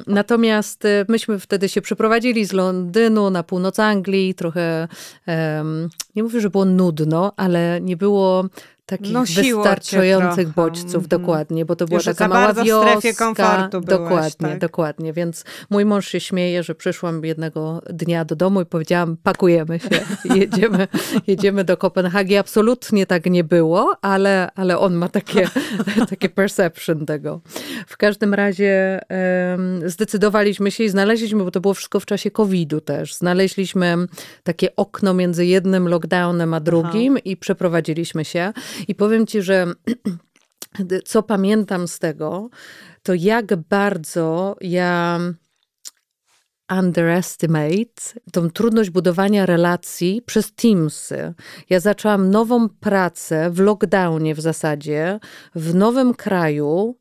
[0.06, 4.88] Natomiast myśmy wtedy się przeprowadzili z Londynu na północ Anglii, trochę,
[6.16, 8.44] nie mówię, że było nudno, ale nie było
[8.98, 11.08] takich Nosiło wystarczających bodźców, -hmm.
[11.08, 12.86] dokładnie, bo to była taka mała wioska.
[12.86, 14.58] W strefie komfortu byłeś, dokładnie, tak?
[14.58, 15.12] dokładnie.
[15.12, 19.88] Więc mój mąż się śmieje, że przyszłam jednego dnia do domu i powiedziałam, pakujemy się,
[20.40, 20.88] jedziemy,
[21.26, 22.36] jedziemy do Kopenhagi.
[22.36, 25.48] Absolutnie tak nie było, ale, ale on ma takie,
[26.10, 27.40] takie perception tego.
[27.86, 29.00] W każdym razie
[29.50, 33.96] um, zdecydowaliśmy się i znaleźliśmy, bo to było wszystko w czasie COVID-u też, znaleźliśmy
[34.42, 37.22] takie okno między jednym lockdownem a drugim Aha.
[37.24, 38.52] i przeprowadziliśmy się.
[38.88, 39.66] I powiem ci, że
[41.04, 42.50] co pamiętam z tego,
[43.02, 45.20] to jak bardzo ja
[46.78, 51.34] underestimate tą trudność budowania relacji przez Teamsy.
[51.70, 55.20] Ja zaczęłam nową pracę w lockdownie w zasadzie,
[55.54, 56.98] w nowym kraju,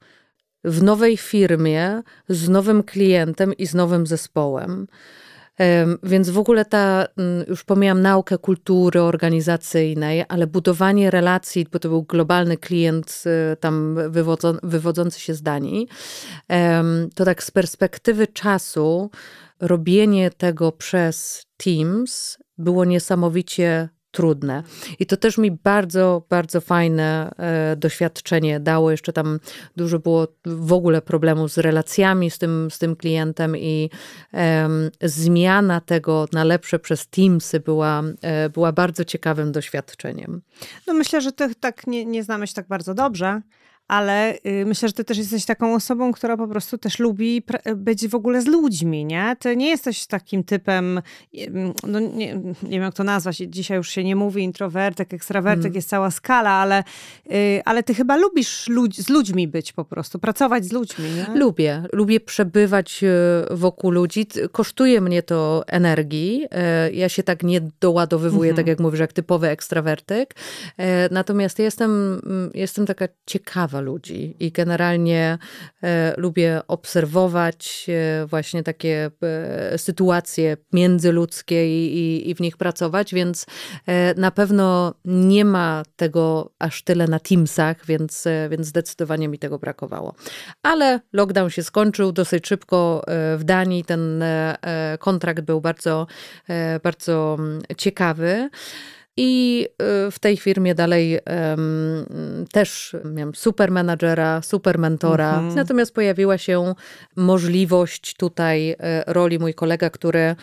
[0.64, 4.88] w nowej firmie, z nowym klientem i z nowym zespołem.
[6.04, 11.90] Więc w ogóle ta, mm, już pomijam naukę kultury organizacyjnej, ale budowanie relacji, bo to
[11.90, 13.98] był globalny klient y, tam
[14.64, 15.88] wywodzący się z Danii,
[17.16, 19.10] to tak z perspektywy czasu
[19.60, 24.64] robienie tego przez Teams było niesamowicie trudne.
[25.00, 28.92] I to też mi bardzo, bardzo fajne e, doświadczenie dało.
[28.92, 29.40] Jeszcze tam
[29.76, 33.90] dużo było w ogóle problemów z relacjami z tym, z tym klientem i
[34.34, 34.70] e,
[35.02, 40.42] zmiana tego na lepsze przez Teamsy była, e, była bardzo ciekawym doświadczeniem.
[40.88, 43.42] No myślę, że ty tak nie, nie znamy się tak bardzo dobrze,
[43.92, 47.44] ale y, myślę, że ty też jesteś taką osobą, która po prostu też lubi
[47.76, 49.36] być w ogóle z ludźmi, nie?
[49.40, 51.02] Ty nie jesteś takim typem,
[51.88, 55.76] no nie, nie wiem jak to nazwać, dzisiaj już się nie mówi introwertek, ekstrawertek, mm.
[55.76, 56.84] jest cała skala, ale,
[57.32, 61.40] y, ale ty chyba lubisz ludź, z ludźmi być po prostu, pracować z ludźmi, nie?
[61.40, 66.48] Lubię, lubię przebywać y, wokół ludzi, kosztuje mnie to energii,
[66.94, 68.60] ja się tak nie doładowywuję, mm -hmm.
[68.60, 70.36] tak jak mówisz, jak typowy ekstrawertyk,
[71.12, 75.38] natomiast jestem, mm, jestem taka ciekawa ludzi i generalnie
[75.84, 83.14] e, lubię obserwować e, właśnie takie e, sytuacje międzyludzkie i, i, i, w nich pracować,
[83.14, 83.46] więc
[83.88, 89.40] e, na pewno nie ma tego aż tyle na Teamsach, więc, e, więc zdecydowanie mi
[89.40, 90.14] tego brakowało.
[90.64, 93.86] Ale lockdown się skończył dosyć szybko e, w Danii.
[93.86, 94.24] Ten
[95.00, 96.08] kontrakt był bardzo,
[96.84, 98.50] bardzo mm, ciekawy.
[99.24, 99.68] I
[100.08, 102.06] y, w tej firmie dalej um,
[102.52, 105.34] też miałam super menadżera, super mentora.
[105.34, 105.56] Mhm.
[105.56, 106.74] Natomiast pojawiła się
[107.16, 110.36] możliwość tutaj e, roli mój kolega, który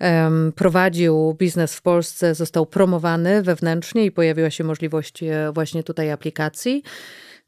[0.00, 6.10] um, prowadził biznes w Polsce, został promowany wewnętrznie i pojawiła się możliwość e, właśnie tutaj
[6.10, 6.82] aplikacji.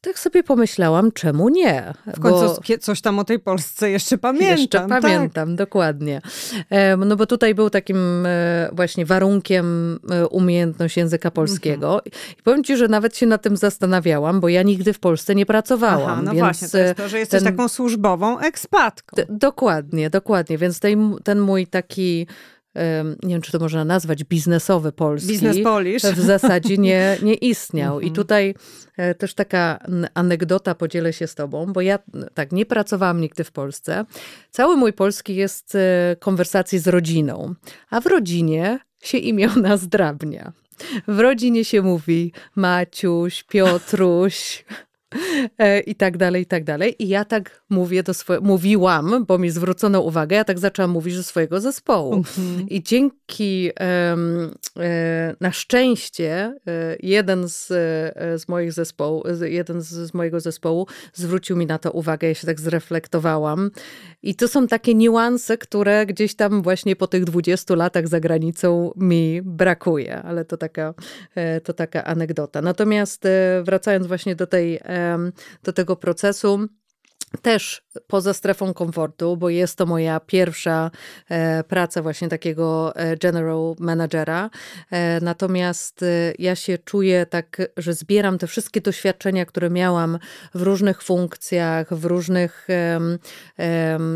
[0.09, 1.95] Tak sobie pomyślałam, czemu nie?
[2.07, 2.79] W końcu bo...
[2.81, 4.59] coś tam o tej Polsce jeszcze pamiętam.
[4.59, 5.03] Jeszcze tak.
[5.03, 6.21] pamiętam, dokładnie.
[7.07, 11.95] No bo tutaj był takim e, właśnie warunkiem e, umiejętność języka polskiego.
[11.95, 12.13] Mhm.
[12.39, 15.47] I powiem ci, że nawet się nad tym zastanawiałam, bo ja nigdy w Polsce nie
[15.47, 16.11] pracowałam.
[16.13, 17.57] Aha, no więc właśnie, to jest to, że jesteś ten...
[17.57, 19.17] taką służbową ekspatką.
[19.17, 20.59] D dokładnie, dokładnie.
[20.59, 20.81] Więc
[21.25, 22.27] ten mój taki
[23.23, 25.29] nie wiem, czy to można nazwać biznesowy polski.
[25.29, 26.03] Biznes Polish.
[26.03, 28.01] W zasadzie nie, nie istniał.
[28.01, 28.15] I mhm.
[28.15, 28.55] tutaj
[28.97, 29.79] e, też taka
[30.15, 31.99] anegdota podzielę się z tobą, bo ja
[32.35, 34.05] tak nie pracowałam nigdy w Polsce.
[34.51, 37.55] Cały mój polski jest e, konwersacji z rodziną,
[37.91, 40.53] a w rodzinie się imiona zdrabnia.
[41.09, 44.65] W rodzinie się mówi Maciuś, Piotruś,
[45.87, 46.97] i tak dalej, i tak dalej.
[46.99, 51.17] I ja tak mówię do swojego, mówiłam, bo mi zwrócono uwagę, ja tak zaczęłam mówić
[51.17, 52.15] do swojego zespołu.
[52.15, 52.69] Mhm.
[52.69, 53.71] I dzięki,
[54.11, 60.41] um, e, na szczęście, e, jeden z, e, z moich zespołu, jeden z, z mojego
[60.41, 63.71] zespołu zwrócił mi na to uwagę, ja się tak zreflektowałam.
[64.23, 68.93] I to są takie niuanse, które gdzieś tam właśnie po tych 20 latach za granicą
[68.97, 70.95] mi brakuje, ale to taka,
[71.35, 72.63] e, to taka anegdota.
[72.63, 73.29] Natomiast
[73.63, 74.81] wracając właśnie do tej
[75.63, 76.67] do tego procesu.
[77.43, 80.91] Też poza strefą komfortu, bo jest to moja pierwsza
[81.29, 84.51] e, praca właśnie takiego e, general managera.
[84.91, 86.07] E, natomiast e,
[86.39, 90.19] ja się czuję tak, że zbieram te wszystkie doświadczenia, które miałam
[90.55, 92.69] w różnych funkcjach, w różnych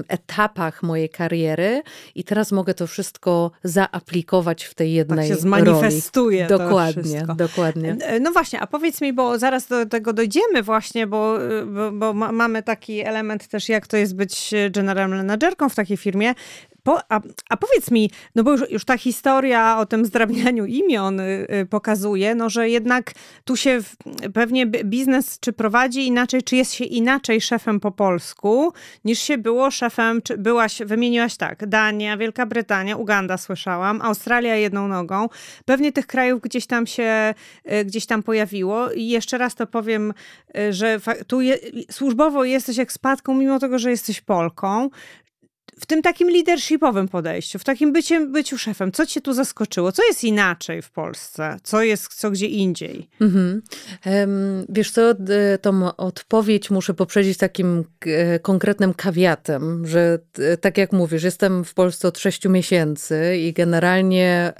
[0.08, 1.82] etapach mojej kariery
[2.14, 6.64] i teraz mogę to wszystko zaaplikować w tej jednej tak się zmanifestuje roli.
[6.64, 7.96] Dokładnie, dokładnie.
[8.00, 12.12] E, no właśnie, a powiedz mi, bo zaraz do tego dojdziemy właśnie, bo, bo, bo
[12.14, 16.34] mamy taki element też, jak to jest być general managerką w takiej firmie.
[16.82, 21.20] Po, a, a, powiedz mi, no bo już, już, ta historia o tym zdrabnianiu imion
[21.20, 23.12] y, y, pokazuje, no że jednak
[23.44, 23.96] tu się w,
[24.34, 28.72] pewnie biznes czy prowadzi inaczej, czy jest się inaczej szefem po polsku,
[29.04, 34.88] niż się było szefem, czy byłaś, wymieniłaś tak, Dania, Wielka Brytania, Uganda słyszałam, Australia jedną
[34.88, 35.28] nogą.
[35.64, 37.34] Pewnie tych krajów gdzieś tam się,
[37.72, 40.14] y, gdzieś tam pojawiło i jeszcze raz to powiem,
[40.70, 41.58] że tu je,
[41.90, 44.90] służbowo jesteś ekspatką, mimo tego, że jesteś Polką,
[45.82, 49.92] w tym takim leadershipowym podejściu, w takim bycie, byciu szefem, co cię tu zaskoczyło?
[49.92, 51.56] Co jest inaczej w Polsce?
[51.62, 53.08] Co jest co gdzie indziej?
[53.20, 53.62] Mhm.
[54.68, 55.14] Wiesz co,
[55.60, 57.84] tą odpowiedź muszę poprzedzić takim
[58.42, 60.18] konkretnym kawiatem, że
[60.60, 64.52] tak jak mówisz, jestem w Polsce od sześciu miesięcy i generalnie,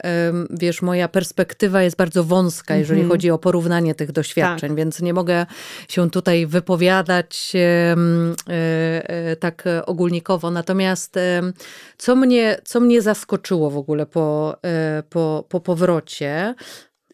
[0.51, 3.11] wiesz, moja perspektywa jest bardzo wąska, jeżeli mhm.
[3.11, 4.77] chodzi o porównanie tych doświadczeń, tak.
[4.77, 5.47] więc nie mogę
[5.89, 7.97] się tutaj wypowiadać e,
[8.49, 10.51] e, tak ogólnikowo.
[10.51, 11.12] Natomiast
[11.97, 16.55] Co mnie, co mnie zaskoczyło w ogóle po, e, po, po powrocie,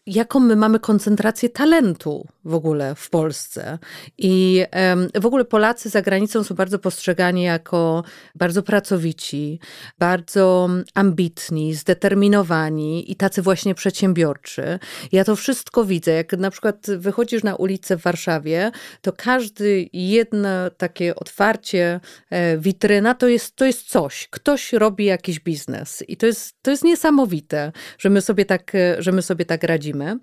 [0.05, 3.77] jaką my mamy koncentrację talentu w ogóle w Polsce.
[4.17, 4.63] I
[5.15, 8.03] w ogóle Polacy za granicą są bardzo postrzegani jako
[8.35, 9.59] bardzo pracowici,
[9.99, 14.79] bardzo ambitni, zdeterminowani i tacy właśnie przedsiębiorczy.
[15.11, 16.11] Ja to wszystko widzę.
[16.11, 23.13] Jak na przykład wychodzisz na ulicę w Warszawie, to każdy jedno takie otwarcie e, witryna
[23.13, 24.27] to jest, to jest coś.
[24.31, 26.03] Ktoś robi jakiś biznes.
[26.07, 30.17] I to jest, to jest niesamowite, że my sobie tak, że my sobie tak radzimy.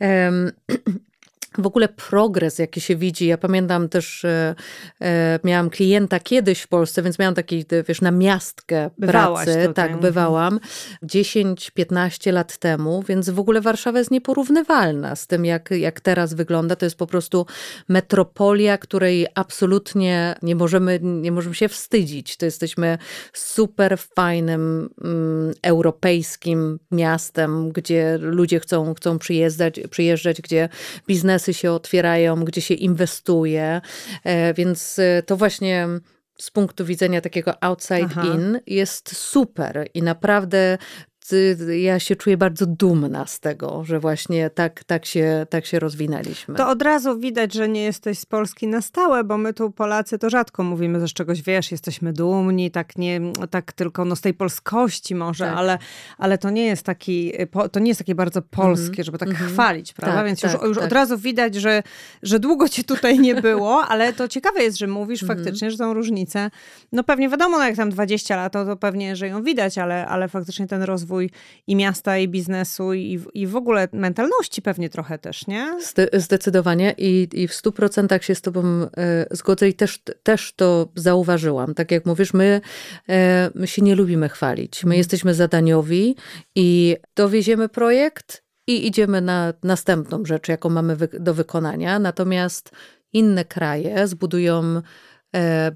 [1.58, 3.26] w ogóle progres, jaki się widzi.
[3.26, 4.54] Ja pamiętam też, e,
[5.00, 9.44] e, miałam klienta kiedyś w Polsce, więc miałam taki, wiesz, na miastkę pracy.
[9.66, 9.74] Tutaj.
[9.74, 10.60] Tak, bywałam
[11.02, 16.76] 10-15 lat temu, więc w ogóle Warszawa jest nieporównywalna z tym, jak, jak teraz wygląda.
[16.76, 17.46] To jest po prostu
[17.88, 22.36] metropolia, której absolutnie nie możemy, nie możemy się wstydzić.
[22.36, 22.98] To jesteśmy
[23.32, 30.68] super fajnym mm, europejskim miastem, gdzie ludzie chcą, chcą przyjeżdżać, przyjeżdżać, gdzie
[31.08, 33.80] biznesy biznesy się otwierają, gdzie się inwestuje,
[34.24, 35.88] e, więc e, to właśnie
[36.38, 38.24] z punktu widzenia takiego outside Aha.
[38.24, 40.78] in jest super i naprawdę
[41.78, 46.54] ja się czuję bardzo dumna z tego, że właśnie tak, tak, się, tak się rozwinęliśmy.
[46.54, 50.18] To od razu widać, że nie jesteś z Polski na stałe, bo my tu Polacy
[50.18, 54.20] to rzadko mówimy, że z czegoś wiesz, jesteśmy dumni, tak nie, tak tylko no z
[54.20, 55.56] tej polskości może, tak.
[55.56, 55.78] ale,
[56.18, 57.32] ale to nie jest taki,
[57.72, 59.04] to nie jest takie bardzo polskie, mm -hmm.
[59.04, 59.52] żeby tak mm -hmm.
[59.52, 60.16] chwalić, prawda?
[60.16, 60.86] Tak, Więc tak, już, już tak.
[60.86, 61.82] od razu widać, że,
[62.22, 65.38] że długo cię tutaj nie było, ale to ciekawe jest, że mówisz mm -hmm.
[65.38, 66.50] faktycznie, że tą różnicę,
[66.92, 70.06] no pewnie wiadomo, no jak tam 20 lat, to, to pewnie, że ją widać, ale,
[70.06, 71.30] ale faktycznie ten rozwój rozwój
[71.66, 75.78] i miasta, i biznesu, i, i w ogóle mentalności pewnie trochę też, nie?
[76.12, 78.62] Zdecydowanie i, i w stu procentach się z tobą
[78.96, 81.74] e, zgodzę i też, też to zauważyłam.
[81.74, 82.60] Tak jak mówisz, my,
[83.08, 84.84] e, my się nie lubimy chwalić.
[84.84, 84.98] My mhm.
[84.98, 86.16] jesteśmy zadaniowi
[86.54, 91.98] i dowieziemy projekt i idziemy na następną rzecz, jaką mamy wy do wykonania.
[91.98, 92.70] Natomiast
[93.12, 94.82] inne kraje zbudują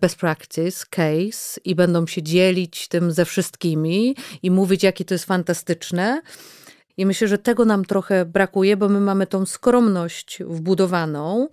[0.00, 5.24] best practice case i będą się dzielić tym ze wszystkimi i mówić, jakie to jest
[5.24, 6.22] fantastyczne.
[6.96, 11.48] I myślę, że tego nam trochę brakuje, bo my mamy tą skromność wbudowaną,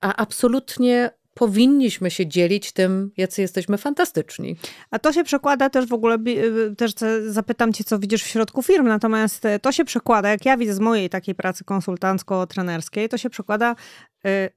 [0.00, 4.56] a absolutnie powinniśmy się dzielić tym, jacy jesteśmy fantastyczni.
[4.90, 6.92] A to się przekłada też w ogóle, y, też
[7.26, 10.74] zapytam cię, co widzisz w środku firm, natomiast e, to się przekłada, jak ja widzę
[10.74, 14.11] z mojej takiej pracy konsultancko-trenerskiej, to się przekłada Y,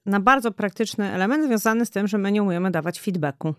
[0.06, 3.56] na bardzo praktyczny element związany z tym, że my nie umiemy dawać feedbacku.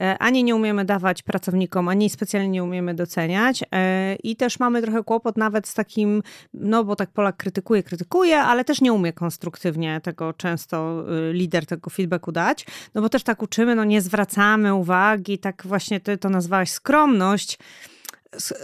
[0.00, 3.64] E, ani nie umiemy dawać pracownikom, ani specjalnie nie umiemy doceniać.
[3.72, 6.22] E, I też mamy trochę kłopot nawet z takim,
[6.54, 11.66] no bo tak Polak krytykuje, krytykuje, ale też nie umie konstruktywnie tego często y, lider
[11.66, 12.66] tego feedbacku dać.
[12.94, 17.58] No bo też tak uczymy, no nie zwracamy uwagi, tak właśnie ty to nazwałaś skromność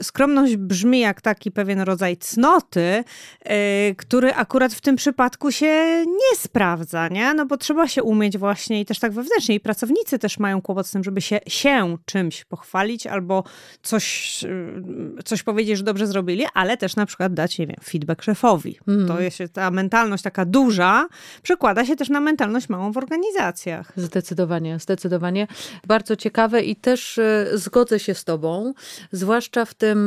[0.03, 3.05] skromność brzmi jak taki pewien rodzaj cnoty,
[3.45, 3.53] yy,
[3.97, 7.35] który akurat w tym przypadku się nie sprawdza, nie?
[7.35, 10.87] No bo trzeba się umieć właśnie i też tak wewnętrznie i pracownicy też mają kłopot
[10.87, 13.45] z tym, żeby się, się czymś pochwalić albo
[13.83, 18.23] coś, yy, coś powiedzieć, że dobrze zrobili, ale też na przykład dać, nie wiem, feedback
[18.23, 18.79] szefowi.
[18.89, 19.09] Mm.
[19.09, 21.07] To jest ta mentalność taka duża,
[21.43, 23.93] przekłada się też na mentalność małą w organizacjach.
[23.97, 25.47] Zdecydowanie, zdecydowanie.
[25.87, 27.17] Bardzo ciekawe i też
[27.51, 28.73] yy, zgodzę się z tobą,
[29.13, 29.99] zwłaszcza w tym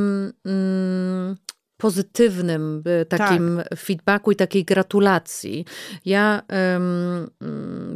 [0.45, 1.37] mm,
[1.81, 3.79] pozytywnym y, takim tak.
[3.79, 5.65] feedbacku i takiej gratulacji.
[6.05, 6.41] Ja
[6.73, 7.29] um,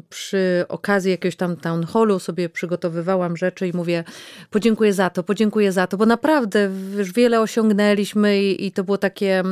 [0.10, 4.04] przy okazji jakiegoś tam town hallu sobie przygotowywałam rzeczy i mówię
[4.50, 8.98] podziękuję za to, podziękuję za to, bo naprawdę już wiele osiągnęliśmy i, i to było
[8.98, 9.44] takie,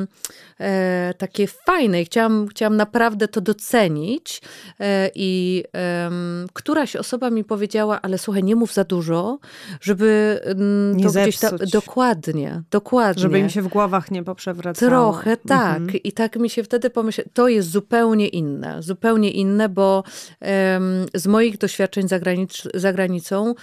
[0.59, 4.41] e, takie fajne i chciałam, chciałam naprawdę to docenić
[4.79, 6.09] e, i e,
[6.53, 9.39] któraś osoba mi powiedziała, ale słuchaj, nie mów za dużo,
[9.81, 11.37] żeby mm, nie to zepsuć.
[11.37, 13.21] gdzieś tam, dokładnie, dokładnie.
[13.21, 14.89] Żeby im się w głowach nie poprzewracało.
[14.89, 15.77] Trochę tak.
[15.77, 16.03] Mhm.
[16.03, 18.83] I tak mi się wtedy pomyślał, to jest zupełnie inne.
[18.83, 20.03] Zupełnie inne, bo
[20.41, 22.07] um, z moich doświadczeń
[22.73, 23.55] za granicą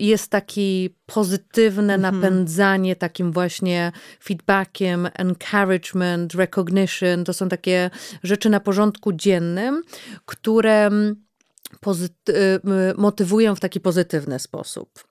[0.00, 2.14] jest taki pozytywne mhm.
[2.14, 3.92] napędzanie takim właśnie
[4.24, 7.24] feedbackiem, encouragement, recognition.
[7.24, 7.90] To są takie
[8.22, 9.82] rzeczy na porządku dziennym,
[10.24, 10.90] które
[12.28, 15.04] Y, motywują w taki pozytywny sposób.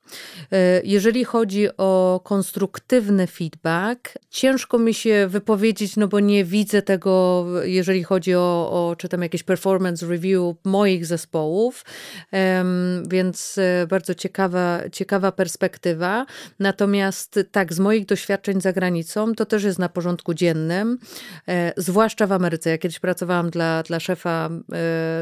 [0.53, 7.45] Y, jeżeli chodzi o konstruktywny feedback, ciężko mi się wypowiedzieć, no bo nie widzę tego,
[7.63, 11.85] jeżeli chodzi o, o czy tam jakieś performance review moich zespołów,
[13.07, 16.25] więc y, bardzo ciekawa, ciekawa perspektywa.
[16.59, 20.97] Natomiast tak, z moich doświadczeń za granicą, to też jest na porządku dziennym,
[21.47, 22.69] e, zwłaszcza w Ameryce.
[22.69, 24.49] Ja kiedyś pracowałam dla, dla szefa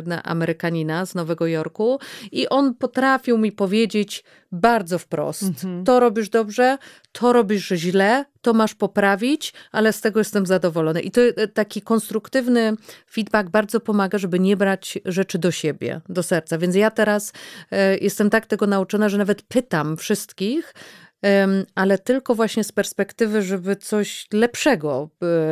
[0.05, 1.99] na Amerykanina z Nowego Jorku
[2.31, 5.83] i on potrafił mi powiedzieć bardzo wprost: mhm.
[5.83, 6.77] To robisz dobrze,
[7.11, 11.01] to robisz źle, to masz poprawić, ale z tego jestem zadowolony.
[11.01, 12.73] I to e, taki konstruktywny
[13.11, 16.57] feedback bardzo pomaga, żeby nie brać rzeczy do siebie, do serca.
[16.57, 17.33] Więc ja teraz
[17.71, 20.73] e, jestem tak tego nauczona, że nawet pytam wszystkich,
[21.75, 25.09] ale tylko właśnie z perspektywy, żeby coś lepszego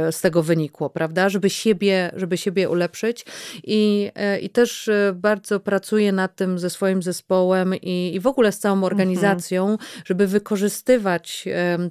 [0.07, 1.29] e, z tego wynikło, prawda?
[1.29, 3.25] Żeby siebie, żeby siebie ulepszyć.
[3.63, 8.27] I, e, i też e, bardzo pracuję nad tym ze swoim zespołem i, i w
[8.27, 8.93] ogóle z całą mhm.
[8.93, 9.89] organizacją, mhm.
[10.05, 11.45] żeby wykorzystywać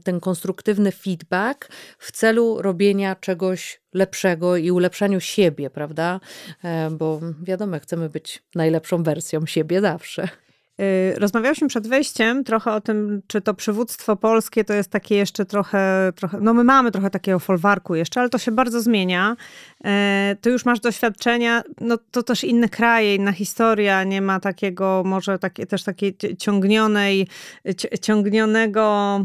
[0.05, 6.21] ten konstruktywny feedback w celu robienia czegoś lepszego i ulepszaniu siebie, prawda?
[6.91, 10.29] Bo wiadomo, chcemy być najlepszą wersją siebie zawsze.
[10.81, 15.45] Y, rozmawialiśmy przed wejściem trochę o tym, czy to przywództwo polskie to jest takie jeszcze
[15.45, 19.37] trochę, trochę no my mamy trochę takiego folwarku jeszcze, ale to się bardzo zmienia.
[19.81, 19.87] Y,
[20.41, 25.39] ty już masz doświadczenia, no to też inne kraje, inna historia, nie ma takiego może
[25.39, 27.29] takie, też takiej ciągnionej,
[28.01, 29.21] ciągnionego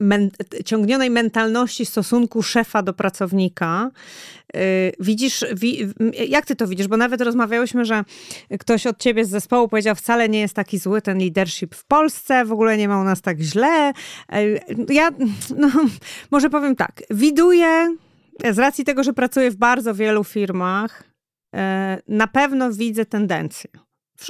[0.00, 0.30] men,
[0.64, 3.90] ciągnionej mentalności stosunku szefa do pracownika.
[4.56, 5.44] Y, widzisz,
[6.28, 6.88] jak ty to widzisz?
[6.88, 8.04] Bo nawet rozmawiałyśmy, że
[8.60, 12.44] ktoś od ciebie z zespołu powiedział, wcale nie jest taki zły ten leadership w Polsce,
[12.44, 13.92] w ogóle nie ma u nas tak źle.
[14.34, 15.10] Y, ja,
[15.56, 15.68] no,
[16.30, 17.96] może powiem tak, widuję,
[18.50, 21.04] z racji tego, że pracuję w bardzo wielu firmach,
[21.54, 21.58] y,
[22.08, 23.70] na pewno widzę tendencję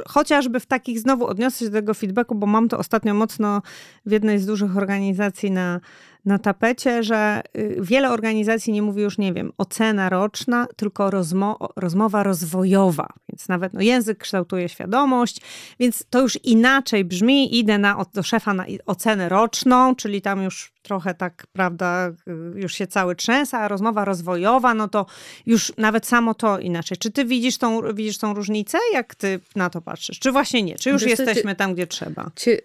[0.09, 3.62] chociażby w takich, znowu odniosę się do tego feedbacku, bo mam to ostatnio mocno
[4.07, 5.81] w jednej z dużych organizacji na,
[6.24, 11.59] na tapecie, że y, wiele organizacji nie mówi już, nie wiem, ocena roczna, tylko rozmo
[11.76, 13.09] rozmowa rozwojowa.
[13.28, 15.40] Więc nawet no, język kształtuje świadomość,
[15.80, 17.59] więc to już inaczej brzmi.
[17.59, 22.74] Idę na, do szefa na ocenę roczną, czyli tam już trochę tak, prawda, y, już
[22.74, 25.06] się cały trzęsa, a rozmowa rozwojowa, no to
[25.46, 26.98] już nawet samo to inaczej.
[26.98, 28.78] Czy ty widzisz tą, widzisz tą różnicę?
[28.92, 30.18] Jak ty na to patrzysz?
[30.18, 30.74] Czy właśnie nie?
[30.74, 32.30] Czy już Wiesz, jesteśmy tam, gdzie trzeba?
[32.37, 32.61] Ci, y,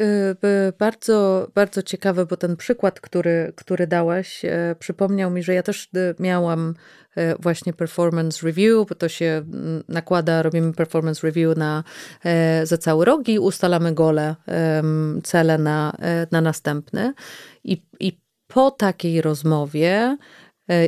[0.79, 5.89] bardzo, bardzo ciekawe, bo ten przykład, który, który dałaś, y, przypomniał mi, że ja też
[6.19, 6.73] miałam
[7.39, 9.45] właśnie performance review, bo to się
[9.87, 11.83] nakłada, robimy performance review na,
[12.63, 14.35] za cały rok i ustalamy gole,
[15.23, 15.97] cele na,
[16.31, 17.13] na następny.
[17.63, 20.17] I, I po takiej rozmowie e,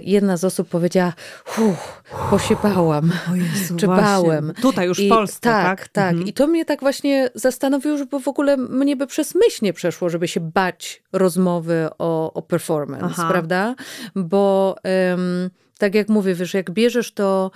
[0.03, 1.13] jedna z osób powiedziała,
[1.57, 4.03] uff, bo się bałam, Jezu, czy właśnie.
[4.03, 4.53] bałem.
[4.61, 5.79] Tutaj już w I, Polsce, tak?
[5.79, 6.11] Tak, tak.
[6.11, 6.27] Mhm.
[6.27, 10.09] I to mnie tak właśnie zastanowiło, że w ogóle mnie by przez myśl nie przeszło,
[10.09, 13.27] żeby się bać rozmowy o, o performance, Aha.
[13.29, 13.75] prawda?
[14.15, 14.75] Bo
[15.09, 17.51] um, tak jak mówię, wiesz, jak bierzesz to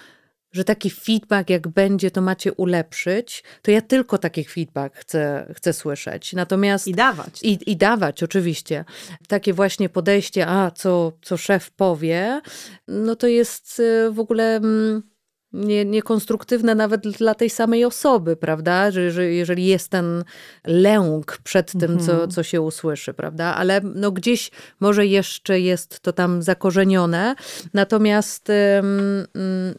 [0.51, 5.73] że taki feedback, jak będzie, to macie ulepszyć, to ja tylko taki feedback chcę, chcę
[5.73, 6.33] słyszeć.
[6.33, 6.87] Natomiast.
[6.87, 7.43] I dawać.
[7.43, 8.85] I, I dawać, oczywiście.
[9.27, 12.41] Takie właśnie podejście, a co, co szef powie,
[12.87, 14.55] no to jest y, w ogóle.
[14.55, 15.11] Mm,
[15.53, 18.91] nie, niekonstruktywne nawet dla tej samej osoby, prawda?
[18.91, 20.23] Że, że jeżeli jest ten
[20.65, 22.31] lęk przed tym, co, mhm.
[22.31, 23.55] co się usłyszy, prawda?
[23.55, 27.35] Ale no gdzieś może jeszcze jest to tam zakorzenione.
[27.73, 28.51] Natomiast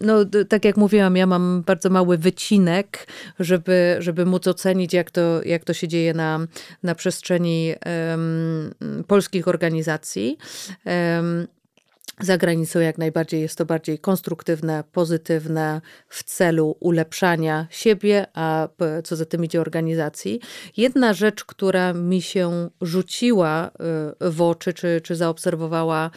[0.01, 3.07] no, tak jak mówiłam, ja mam bardzo mały wycinek,
[3.41, 6.47] żeby, żeby móc ocenić, jak to, jak to się dzieje na,
[6.83, 7.75] na przestrzeni
[8.11, 10.39] um, polskich organizacji.
[10.87, 11.47] Um,
[12.23, 18.69] za granicą jak najbardziej jest to bardziej konstruktywne, pozytywne, w celu ulepszania siebie, a
[19.05, 20.41] co za tym idzie organizacji.
[20.77, 23.71] Jedna rzecz, która mi się rzuciła
[24.23, 26.11] y, w oczy, czy, czy zaobserwowała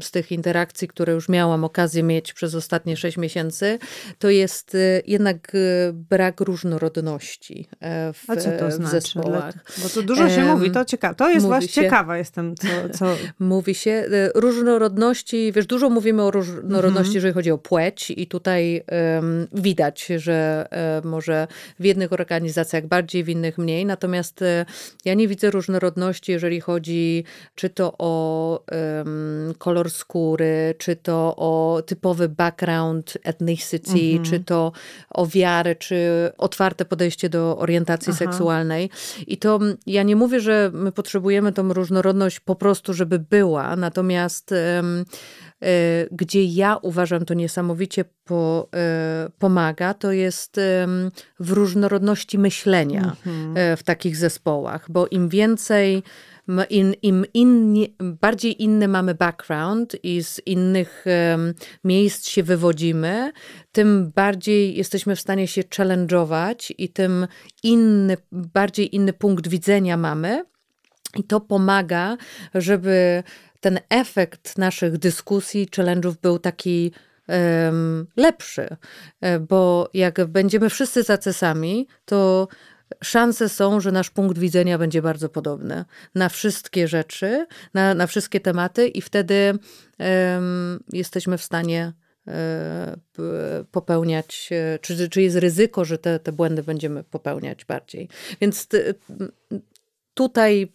[0.00, 3.78] z tych interakcji, które już miałam okazję mieć przez ostatnie sześć miesięcy,
[4.18, 8.90] to jest y, jednak y, brak różnorodności e, w, a co to znaczy?
[8.90, 9.54] zespołach.
[9.82, 11.14] Bo tu dużo się um, mówi, to ciekawe.
[11.14, 12.66] To jest właśnie się, ciekawa jestem, co,
[12.98, 13.06] co...
[13.38, 14.04] Mówi się,
[14.34, 17.14] różnorodność różnorodności, wiesz, dużo mówimy o różnorodności, mhm.
[17.14, 18.82] jeżeli chodzi o płeć i tutaj
[19.16, 20.68] um, widać, że
[21.02, 21.48] um, może
[21.80, 24.64] w jednych organizacjach bardziej, w innych mniej, natomiast um,
[25.04, 27.24] ja nie widzę różnorodności, jeżeli chodzi
[27.54, 28.64] czy to o
[29.58, 34.24] kolor skóry, czy to o typowy background, ethnicity, mhm.
[34.24, 34.72] czy to
[35.10, 35.96] o wiarę, czy
[36.38, 38.18] otwarte podejście do orientacji Aha.
[38.18, 38.90] seksualnej.
[39.26, 44.52] I to ja nie mówię, że my potrzebujemy tą różnorodność po prostu, żeby była, natomiast
[44.52, 44.75] E,
[46.10, 50.60] gdzie ja uważam to niesamowicie po, e, pomaga, to jest
[51.40, 53.56] w różnorodności myślenia mhm.
[53.56, 56.02] e, w takich zespołach, bo im więcej
[56.70, 61.54] im, im inni, bardziej inny mamy background i z innych um,
[61.84, 63.32] miejsc się wywodzimy,
[63.72, 67.26] tym bardziej jesteśmy w stanie się challenge'ować i tym
[67.62, 70.44] inny, bardziej inny punkt widzenia mamy.
[71.16, 72.16] I to pomaga,
[72.54, 73.22] żeby
[73.60, 76.92] ten efekt naszych dyskusji, challenge'ów był taki
[77.28, 78.76] um, lepszy,
[79.20, 82.48] e, bo jak będziemy wszyscy tacy sami, to
[83.04, 85.84] szanse są, że nasz punkt widzenia będzie bardzo podobny
[86.14, 89.58] na wszystkie rzeczy, na, na wszystkie tematy i wtedy
[89.98, 91.92] um, jesteśmy w stanie
[92.28, 92.96] e,
[93.70, 98.08] popełniać, e, czy, czy jest ryzyko, że te, te błędy będziemy popełniać bardziej.
[98.40, 98.68] Więc
[100.16, 100.72] tutaj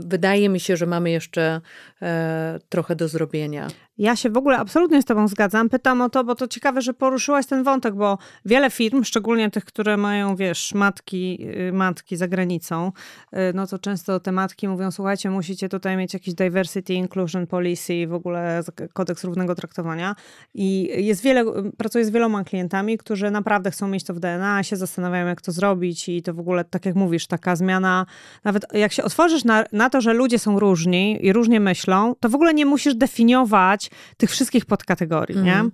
[0.00, 1.60] wydaje mi się, że mamy jeszcze
[2.02, 3.68] e, trochę do zrobienia.
[3.98, 5.68] Ja się w ogóle absolutnie z Tobą zgadzam.
[5.68, 9.64] Pytam o to, bo to ciekawe, że poruszyłaś ten wątek, bo wiele firm, szczególnie tych,
[9.64, 11.38] które mają, wiesz, matki,
[11.68, 12.92] y, matki za granicą,
[13.32, 18.06] y, no to często te matki mówią: Słuchajcie, musicie tutaj mieć jakiś diversity, inclusion policy,
[18.06, 18.62] w ogóle
[18.92, 20.14] kodeks równego traktowania.
[20.54, 21.44] I jest wiele,
[21.76, 25.52] pracuję z wieloma klientami, którzy naprawdę chcą mieć to w DNA, się zastanawiają, jak to
[25.52, 28.06] zrobić, i to w ogóle, tak jak mówisz, taka zmiana,
[28.44, 32.28] nawet jak się otworzysz na, na to, że ludzie są różni i różnie myślą, to
[32.28, 33.81] w ogóle nie musisz definiować
[34.16, 35.46] tych wszystkich podkategorii, mm.
[35.46, 35.54] nie?
[35.54, 35.72] Mhm.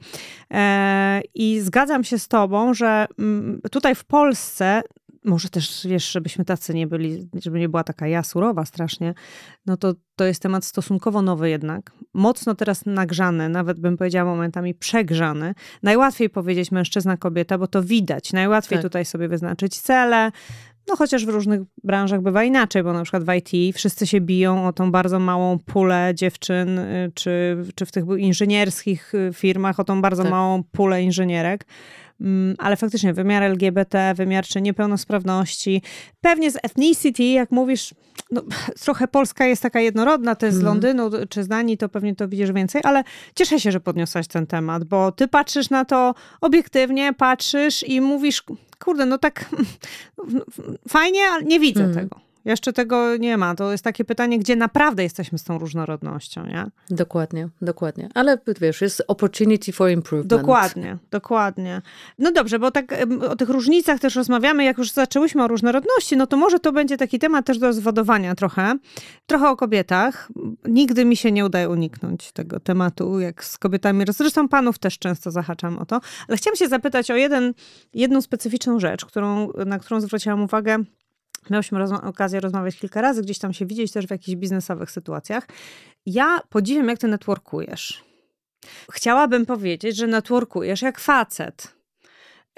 [0.51, 4.83] E, I zgadzam się z tobą, że m, tutaj w Polsce
[5.25, 9.15] może też, wiesz, żebyśmy tacy nie byli, żeby nie była taka ja surowa strasznie,
[9.67, 11.93] no to to jest temat stosunkowo nowy jednak.
[12.15, 15.55] Mocno teraz nagrzany, nawet bym powiedziała momentami przegrzany.
[15.83, 18.33] Najłatwiej powiedzieć mężczyzna, kobieta, bo to widać.
[18.33, 18.83] Najłatwiej tak.
[18.83, 20.33] tutaj sobie wyznaczyć cele,
[20.89, 24.67] no chociaż w różnych branżach bywa inaczej, bo na przykład w IT wszyscy się biją
[24.67, 29.85] o tą bardzo małą pulę dziewczyn, y, czy, czy w tych inżynierskich y, firmach o
[29.85, 30.33] tą bardzo tak.
[30.33, 31.67] małą pulę inżynierek.
[32.21, 35.83] Mm, ale faktycznie wymiar LGBT, wymiar czy niepełnosprawności,
[36.21, 37.95] pewnie z ethnicity, jak mówisz,
[38.31, 38.43] no,
[38.81, 40.75] trochę Polska jest taka jednorodna, to jest z mhm.
[40.75, 44.47] Londynu czy z Danii, to pewnie to widzisz więcej, ale cieszę się, że podniosłaś ten
[44.47, 48.43] temat, bo ty patrzysz na to obiektywnie, patrzysz i mówisz,
[48.79, 49.51] kurde, no tak
[50.89, 51.97] fajnie, ale nie widzę hmm.
[51.97, 52.28] tego.
[52.49, 53.55] Jeszcze tego nie ma.
[53.55, 56.67] To jest takie pytanie, gdzie naprawdę jesteśmy z tą różnorodnością, nie?
[56.91, 58.09] Dokładnie, dokładnie.
[58.15, 60.31] Ale wiesz, jest opportunity for improvement.
[60.31, 61.83] Dokładnie, dokładnie.
[62.19, 62.95] No dobrze, bo tak
[63.29, 66.97] o tych różnicach też rozmawiamy, jak już zaczęłyśmy o różnorodności, no to może to będzie
[66.97, 68.75] taki temat też do zwodowania trochę.
[69.27, 70.29] Trochę o kobietach.
[70.65, 74.05] Nigdy mi się nie udaje uniknąć tego tematu, jak z kobietami.
[74.09, 76.01] Zresztą panów też często zahaczam o to.
[76.29, 77.55] Ale chciałam się zapytać o jeden,
[77.95, 80.79] jedną specyficzną rzecz, którą, na którą zwróciłam uwagę
[81.51, 85.47] Miałyśmy rozma okazję rozmawiać kilka razy, gdzieś tam się widzieć też w jakichś biznesowych sytuacjach.
[86.07, 88.05] Ja podziwiam, jak ty networkujesz.
[88.93, 91.78] Chciałabym powiedzieć, że networkujesz jak facet.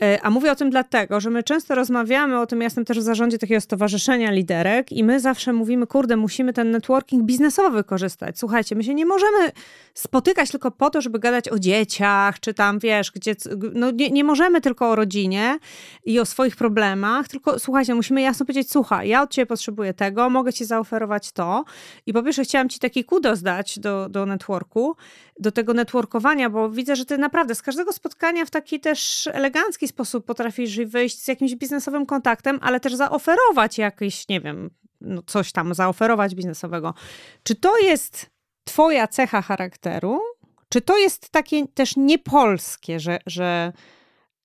[0.03, 2.99] E, a mówię o tym dlatego, że my często rozmawiamy o tym, ja jestem też
[2.99, 8.39] w zarządzie takiego stowarzyszenia liderek i my zawsze mówimy, kurde, musimy ten networking biznesowy wykorzystać.
[8.39, 9.53] Słuchajcie, my się nie możemy
[9.95, 13.35] spotykać tylko po to, żeby gadać o dzieciach, czy tam, wiesz, gdzie,
[13.75, 15.59] no nie, nie możemy tylko o rodzinie
[16.05, 20.31] i o swoich problemach, tylko słuchajcie, musimy jasno powiedzieć, słuchaj, ja od ciebie potrzebuję tego,
[20.31, 21.65] mogę ci zaoferować to
[22.07, 24.97] i po pierwsze chciałam ci taki kudos dać do, do networku,
[25.41, 29.89] do tego networkowania, bo widzę, że ty naprawdę z każdego spotkania w taki też elegancki
[29.91, 34.71] sposób potrafisz wyjść z jakimś biznesowym kontaktem, ale też zaoferować jakieś, nie wiem,
[35.01, 36.95] no coś tam zaoferować biznesowego.
[37.43, 38.31] Czy to jest
[38.65, 40.21] twoja cecha charakteru?
[40.69, 43.73] Czy to jest takie też niepolskie, że, że,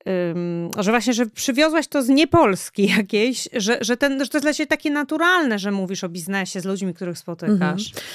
[0.10, 4.46] ym, że właśnie, że przywiozłaś to z niepolski jakiejś, że, że, ten, że to jest
[4.46, 7.88] dla ciebie takie naturalne, że mówisz o biznesie z ludźmi, których spotykasz?
[7.88, 8.06] Mhm.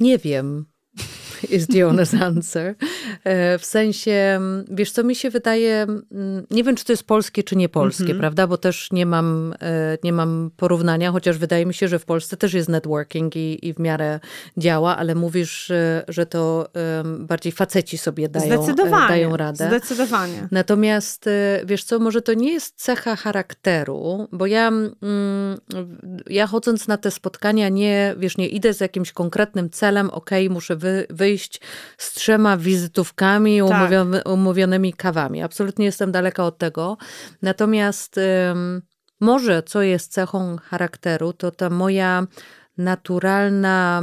[0.00, 0.66] Nie wiem
[1.50, 2.74] is the honest answer.
[3.24, 5.86] E, w sensie, wiesz co, mi się wydaje,
[6.50, 8.20] nie wiem, czy to jest polskie, czy nie polskie, mm -hmm.
[8.20, 8.46] prawda?
[8.46, 12.36] Bo też nie mam, e, nie mam porównania, chociaż wydaje mi się, że w Polsce
[12.36, 14.20] też jest networking i, i w miarę
[14.56, 15.72] działa, ale mówisz,
[16.08, 16.68] że to
[17.18, 18.74] bardziej faceci sobie dają, e,
[19.08, 19.66] dają radę.
[19.68, 20.48] Zdecydowanie.
[20.50, 21.28] Natomiast,
[21.64, 24.72] wiesz co, może to nie jest cecha charakteru, bo ja,
[26.30, 30.76] ja chodząc na te spotkania nie, wiesz, nie idę z jakimś konkretnym celem, ok, muszę
[30.76, 31.60] wy, wyjść wyjść
[31.98, 33.70] z trzema wizytówkami, tak.
[33.70, 35.42] umówiony, umówionymi kawami.
[35.42, 36.96] Absolutnie jestem daleka od tego.
[37.42, 38.16] Natomiast
[38.48, 38.82] um,
[39.20, 42.26] może co jest cechą charakteru, to ta moja
[42.78, 44.02] naturalna.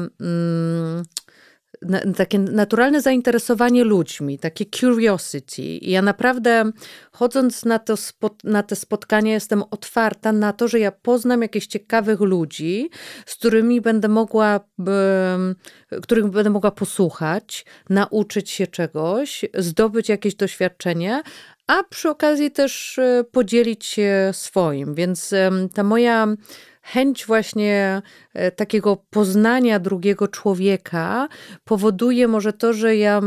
[1.89, 5.61] Um, takie naturalne zainteresowanie ludźmi, takie curiosity.
[5.61, 6.71] I ja naprawdę
[7.11, 7.95] chodząc na, to,
[8.43, 12.89] na te spotkania jestem otwarta na to, że ja poznam jakichś ciekawych ludzi,
[13.25, 14.59] z którymi będę mogła,
[16.01, 21.21] których będę mogła posłuchać, nauczyć się czegoś, zdobyć jakieś doświadczenie,
[21.67, 24.95] a przy okazji też e, podzielić się swoim.
[24.95, 25.34] Więc
[25.73, 26.27] ta moja
[26.84, 28.01] chęć właśnie
[28.34, 31.27] e, takiego poznania drugiego człowieka
[31.63, 33.21] powoduje może to, że ja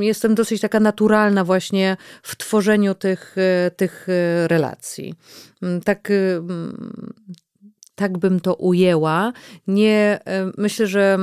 [0.00, 5.14] jestem dosyć taka naturalna właśnie w tworzeniu tych, e, tych e, relacji.
[5.62, 6.12] Mm, tak,
[7.94, 9.32] tak bym to ujęła.
[9.66, 10.20] Nie,
[10.58, 11.18] myślę, że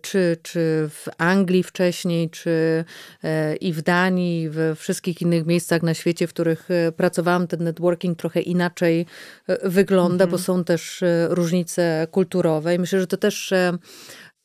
[0.00, 2.84] czy, czy w Anglii wcześniej, czy
[3.24, 7.64] e, i w Danii, w wszystkich innych miejscach na świecie, w których e, pracowałam, ten
[7.64, 9.06] networking trochę inaczej
[9.62, 10.42] wygląda, bo mhm.
[10.42, 12.74] są też różnice kulturowe.
[12.74, 13.52] I myślę, że to też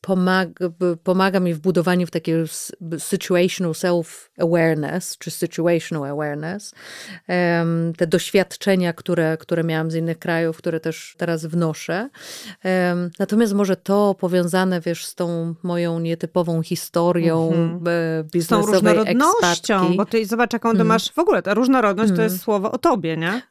[0.08, 0.70] pomaga,
[1.04, 2.48] pomaga mi w budowaniu w takiego
[2.98, 6.74] situational self-awareness, czy situational awareness.
[7.98, 12.10] Te doświadczenia, które, które miałam z innych krajów, które też teraz wnoszę.
[13.20, 18.24] Natomiast może to powiązane, wiesz, z tą moją nietypową historią mm -hmm.
[18.24, 19.98] biznesowej Z tą różnorodnością, ekspertki.
[19.98, 20.88] bo ty zobacz, jaką mm.
[20.88, 22.18] masz w ogóle, ta różnorodność mm.
[22.18, 22.34] to mhm.
[22.34, 23.42] jest słowo o tobie, nie?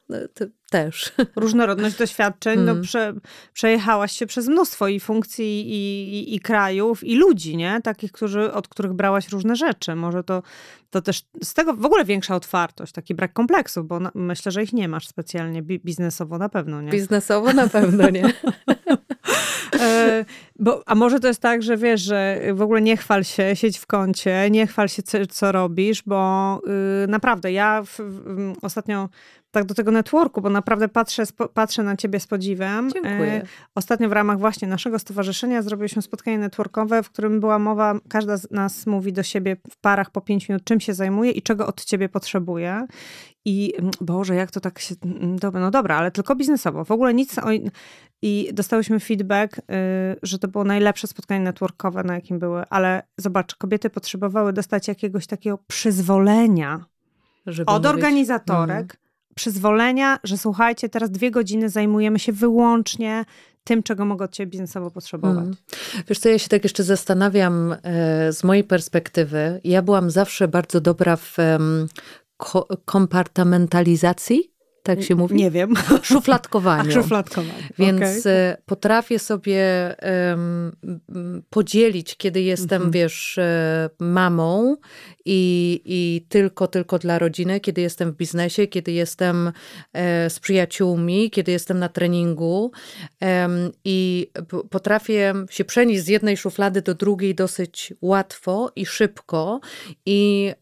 [0.71, 1.13] Też.
[1.37, 2.83] Różnorodność doświadczeń, no, mm.
[2.83, 3.15] prze,
[3.53, 7.81] przejechałaś się przez mnóstwo i funkcji, i, i, i, krajów, i ludzi, nie?
[7.85, 9.95] Takich, którzy, od których brałaś różne rzeczy.
[9.95, 10.43] Może to,
[10.91, 14.63] to też z tego w ogóle większa otwartość, taki brak kompleksów, bo na, myślę, że
[14.63, 16.91] ich nie masz specjalnie biznesowo na pewno, nie?
[16.91, 18.33] Biznesowo na pewno nie.
[19.81, 20.25] e,
[20.59, 23.79] bo, a może to jest tak, że wiesz, że w ogóle nie chwal się, siedź
[23.79, 26.61] w kącie, nie chwal się, co, co robisz, bo
[27.05, 29.09] y, naprawdę ja w, w, ostatnio
[29.51, 31.23] tak do tego networku, bo naprawdę patrzę,
[31.55, 32.91] patrzę na ciebie z podziwem.
[32.91, 33.33] Dziękuję.
[33.33, 33.43] E,
[33.75, 38.51] ostatnio w ramach właśnie naszego stowarzyszenia zrobiliśmy spotkanie networkowe, w którym była mowa, każda z
[38.51, 41.85] nas mówi do siebie w parach po pięć minut, czym się zajmuje i czego od
[41.85, 42.87] ciebie potrzebuje.
[43.45, 44.95] I mm, Boże, jak to tak się.
[45.05, 46.85] Mm, dobra, no dobra, ale tylko biznesowo.
[46.85, 47.39] W ogóle nic.
[47.39, 47.47] O,
[48.23, 49.63] I dostałyśmy feedback, y,
[50.23, 52.65] że to było najlepsze spotkanie networkowe, na jakim były.
[52.71, 56.85] Ale zobacz, kobiety potrzebowały dostać jakiegoś takiego przyzwolenia
[57.47, 57.95] Żeby od mówić.
[57.95, 59.06] organizatorek, mm
[59.37, 63.25] przyzwolenia, że słuchajcie, teraz dwie godziny zajmujemy się wyłącznie
[63.65, 65.37] tym, czego mogę od ciebie biznesowo potrzebować.
[65.37, 65.57] Hmm.
[66.09, 69.61] Wiesz co, ja się tak jeszcze zastanawiam e, z mojej perspektywy.
[69.65, 71.37] Ja byłam zawsze bardzo dobra w
[72.37, 74.56] ko kompartamentalizacji
[74.87, 75.37] tak się mówi?
[75.37, 75.75] Nie wiem.
[76.03, 76.93] Szufladkowaniu.
[77.03, 77.69] szufladkowanie.
[77.79, 78.57] Więc okay.
[78.67, 79.65] potrafię sobie
[80.31, 80.73] um,
[81.51, 82.95] podzielić, kiedy jestem, mm -hmm.
[82.95, 84.77] wiesz, e, mamą
[85.25, 89.53] i, i tylko, tylko dla rodziny, kiedy jestem w biznesie, kiedy jestem
[89.93, 92.73] e, z przyjaciółmi, kiedy jestem na treningu
[93.85, 94.31] i
[94.71, 99.61] potrafię się przenieść z jednej szuflady do drugiej dosyć łatwo i szybko
[100.07, 100.53] i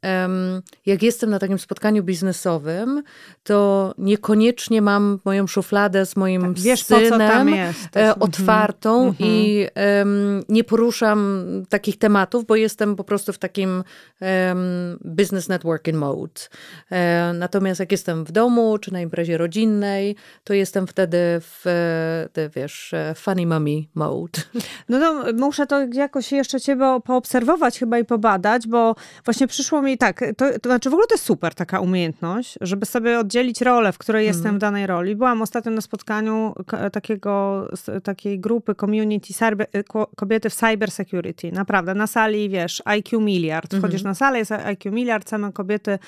[0.87, 3.03] jak jestem na takim spotkaniu biznesowym,
[3.43, 8.15] to nie niekoniecznie mam moją szufladę z moim Tak, wiesz, synem e, Mhm.
[8.21, 9.31] otwartą Mhm.
[9.31, 13.85] i em, nie poruszam takich tematów, bo jestem po prostu w takim
[14.21, 16.41] em, business networking mode.
[16.93, 21.67] E, natomiast jak jestem w domu, czy na imprezie rodzinnej, to jestem wtedy w,
[22.37, 24.41] e, wiesz, e, funny mommy mode.
[24.89, 28.95] No to muszę to jakoś jeszcze ciebie poobserwować chyba i pobadać, bo
[29.25, 32.87] właśnie przyszło mi tak, to, to znaczy w ogóle to jest super taka umiejętność, żeby
[32.87, 35.16] sobie oddzielić rolę, w której jestem w danej roli.
[35.16, 36.55] Byłam ostatnio na spotkaniu
[36.92, 37.66] takiego,
[38.02, 43.74] takiej grupy community cyber, ko- kobiety w cyber security, naprawdę, na sali, wiesz, IQ miliard.
[43.74, 45.98] Wchodzisz na salę, jest IQ miliard, same kobiety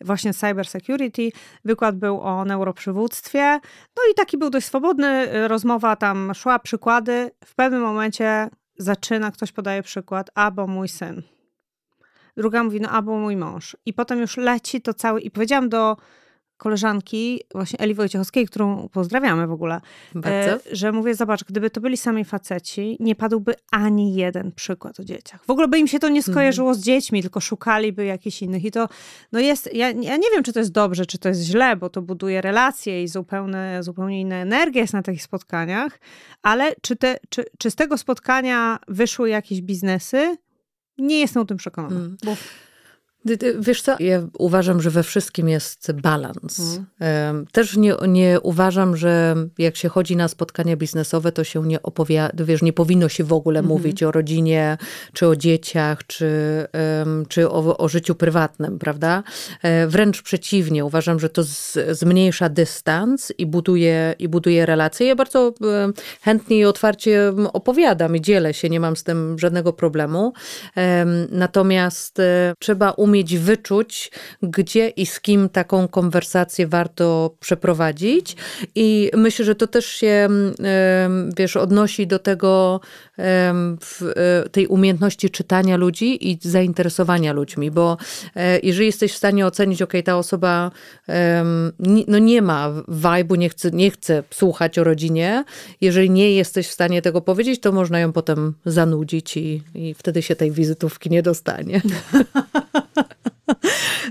[0.00, 1.30] właśnie z cyber security.
[1.64, 3.60] Wykład był o neuroprzywództwie.
[3.96, 7.30] No i taki był dość swobodny, y, rozmowa tam szła, przykłady.
[7.44, 8.48] W pewnym momencie
[8.78, 11.22] zaczyna, ktoś podaje przykład, albo mój syn.
[12.36, 13.76] Druga mówi, no albo mój mąż.
[13.86, 15.20] I potem już leci to całe.
[15.20, 15.96] I powiedziałam do
[16.56, 19.80] koleżanki, właśnie Eli Wojciechowskiej, którą pozdrawiamy w ogóle,
[20.14, 20.52] Bardzo.
[20.52, 25.04] e, że mówię, zobacz, gdyby to byli sami faceci, nie padłby ani jeden przykład o
[25.04, 25.44] dzieciach.
[25.44, 28.64] W ogóle by im się to nie skojarzyło z dziećmi, tylko szukaliby jakichś innych.
[28.64, 28.88] I to
[29.32, 31.88] no jest, ja, ja nie wiem, czy to jest dobrze, czy to jest źle, bo
[31.88, 36.00] to buduje relacje i zupełnie, zupełnie inna energia jest na takich spotkaniach,
[36.42, 40.36] ale czy, te, czy, czy z tego spotkania wyszły jakieś biznesy?
[40.98, 41.96] Nie jestem o tym przekonana.
[41.96, 42.16] Mm.
[42.24, 42.36] Bo
[43.60, 46.60] Wiesz co, ja uważam, że we wszystkim jest balans.
[47.00, 47.46] Mhm.
[47.52, 52.44] Też nie, nie uważam, że jak się chodzi na spotkania biznesowe, to się nie opowiada,
[52.44, 53.78] wiesz, nie powinno się w ogóle Mhm.
[53.78, 54.78] mówić o rodzinie,
[55.12, 56.30] czy o dzieciach, czy,
[57.28, 59.22] czy o, o życiu prywatnym, prawda?
[59.62, 65.06] E, Wręcz przeciwnie, uważam, że to z, zmniejsza dystans i buduje, i buduje relacje.
[65.06, 65.54] Ja bardzo
[66.22, 70.32] chętnie i otwarcie opowiadam i dzielę się, nie mam z tym żadnego problemu.
[70.74, 74.10] Em, Natomiast e, trzeba umieć wyczuć,
[74.42, 78.36] gdzie i z kim taką konwersację warto przeprowadzić.
[78.74, 80.54] I myślę, że to też się, em,
[81.36, 82.80] wiesz, odnosi do tego,
[83.18, 83.54] e,
[84.52, 87.96] tej umiejętności czytania ludzi i zainteresowania ludźmi, bo
[88.36, 90.70] e, jeżeli jesteś w stanie ocenić, ok, ta osoba
[92.08, 95.44] no nie ma vibe'u, nie chce, nie chce słuchać o rodzinie,
[95.80, 100.22] jeżeli nie jesteś w stanie tego powiedzieć, to można ją potem zanudzić i, i wtedy
[100.22, 101.80] się tej wizytówki nie dostanie.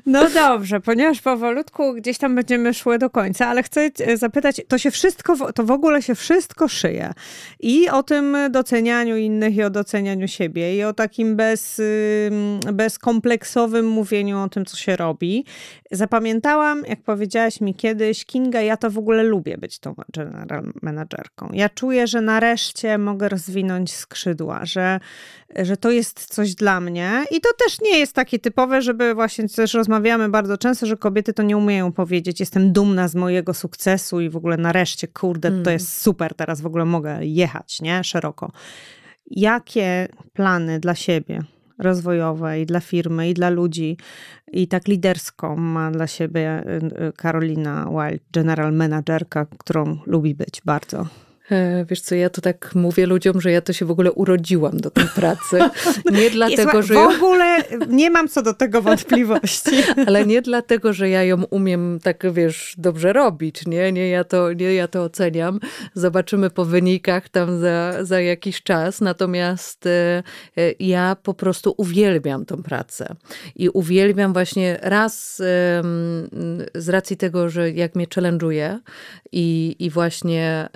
[0.05, 4.91] No dobrze, ponieważ powolutku gdzieś tam będziemy szły do końca, ale chcę zapytać, to się
[4.91, 7.13] wszystko, to w ogóle się wszystko szyje.
[7.59, 13.87] I o tym docenianiu innych, i o docenianiu siebie, i o takim bez, ym, bezkompleksowym
[13.87, 15.45] mówieniu o tym, co się robi.
[15.91, 21.49] Zapamiętałam, jak powiedziałaś mi kiedyś, Kinga, ja to w ogóle lubię być tą general managerką.
[21.53, 24.99] Ja czuję, że nareszcie mogę rozwinąć skrzydła, że,
[25.55, 27.23] że to jest coś dla mnie.
[27.31, 31.33] I to też nie jest takie typowe, żeby właśnie też rozmawiamy bardzo często, że kobiety
[31.33, 35.71] to nie umieją powiedzieć, jestem dumna z mojego sukcesu i w ogóle nareszcie, kurde, to
[35.71, 38.03] jest super, teraz w ogóle mogę jechać, nie?
[38.03, 38.51] Szeroko.
[39.31, 41.43] Jakie plany dla siebie
[41.79, 43.97] rozwojowe i dla firmy, i dla ludzi,
[44.51, 50.61] i tak liderską ma dla siebie y, y, Karolina Wild, general managerka, którą lubi być
[50.65, 51.07] bardzo.
[51.51, 54.77] E, Wiesz co, ja to tak mówię ludziom, że ja to się w ogóle urodziłam
[54.77, 55.59] do tej pracy.
[56.19, 59.71] Nie dlatego, Jest, że w ogóle nie mam co do tego wątpliwości.
[60.07, 63.65] ale nie dlatego, że ja ją umiem tak, wiesz, dobrze robić.
[63.65, 65.59] Nie, nie, ja to, nie, ja to oceniam.
[65.93, 69.01] Zobaczymy po wynikach tam za, za jakiś czas.
[69.01, 70.23] Natomiast e,
[70.57, 73.15] e, ja po prostu uwielbiam tą pracę.
[73.55, 75.35] I uwielbiam właśnie raz
[76.75, 78.77] z racji tego, że jak mnie challenge'uje
[79.31, 80.69] i, i właśnie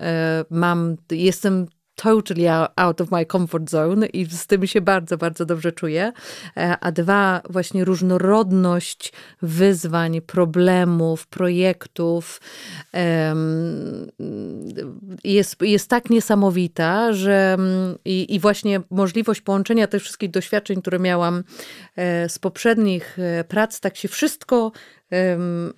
[0.60, 1.68] mam, jestem
[2.02, 6.12] totally ou- out of my comfort zone i z tym się bardzo, bardzo dobrze czuję.
[6.58, 12.42] E, A dwa, właśnie różnorodność wyzwań, problemów, projektów
[15.24, 21.00] jest, jest tak niesamowita, że mm, i, i właśnie możliwość połączenia tych wszystkich doświadczeń, które
[21.00, 21.44] miałam
[21.96, 24.72] e, z poprzednich e, prac, tak się wszystko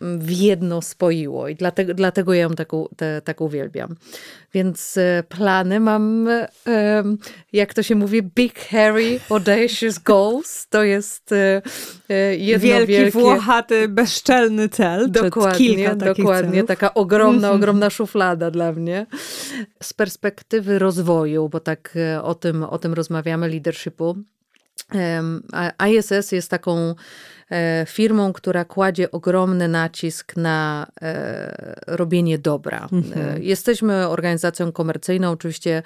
[0.01, 3.95] w jedno spoiło i dlatego, dlatego ja ją tak, u- te, tak uwielbiam.
[4.53, 6.29] Więc e, plany mam,
[7.53, 10.67] jak to się mówi, big, hairy, audacious goals.
[10.67, 11.61] To jest e,
[12.09, 13.11] e, jedno Wielki, wielkie...
[13.11, 15.11] włochaty, bezczelny cel.
[15.11, 16.53] Dokładnie, dokładnie.
[16.53, 16.67] celów.
[16.67, 19.05] Taka ogromna, ogromna szuflada dla mnie.
[19.83, 24.15] Z perspektywy rozwoju, bo tak o tym, o tym rozmawiamy, leadershipu.
[25.89, 26.95] ISS jest taką
[27.87, 32.87] firmą, która kładzie ogromny nacisk na e, robienie dobra.
[32.91, 33.43] Mhm.
[33.43, 35.83] Jesteśmy organizacją komercyjną, oczywiście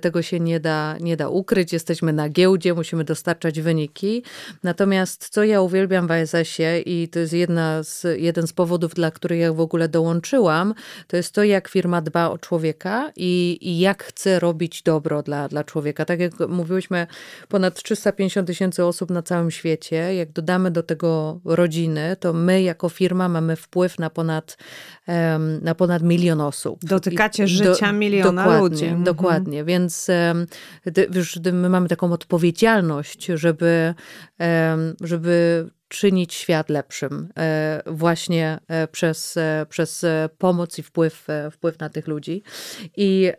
[0.00, 1.72] tego się nie da, nie da ukryć.
[1.72, 4.22] Jesteśmy na giełdzie, musimy dostarczać wyniki.
[4.62, 9.10] Natomiast co ja uwielbiam w ASS-ie i to jest jedna z, jeden z powodów, dla
[9.10, 10.74] których ja w ogóle dołączyłam,
[11.06, 15.48] to jest to, jak firma dba o człowieka i, i jak chce robić dobro dla,
[15.48, 16.04] dla człowieka.
[16.04, 17.06] Tak jak mówiłyśmy,
[17.48, 20.14] ponad 350 tysięcy osób na całym świecie.
[20.14, 24.56] Jak dodamy do tego rodziny, to my jako firma mamy wpływ na ponad,
[25.62, 26.84] na ponad milion osób.
[26.84, 28.84] Dotykacie I, życia do, miliona dokładnie, ludzi.
[28.84, 29.04] Mhm.
[29.04, 30.06] Dokładnie, więc
[31.14, 33.94] już my mamy taką odpowiedzialność, żeby,
[35.00, 40.06] żeby czynić świat lepszym e, właśnie e, przez, e, przez
[40.38, 42.42] pomoc i wpływ, wpływ na tych ludzi.
[42.96, 43.32] I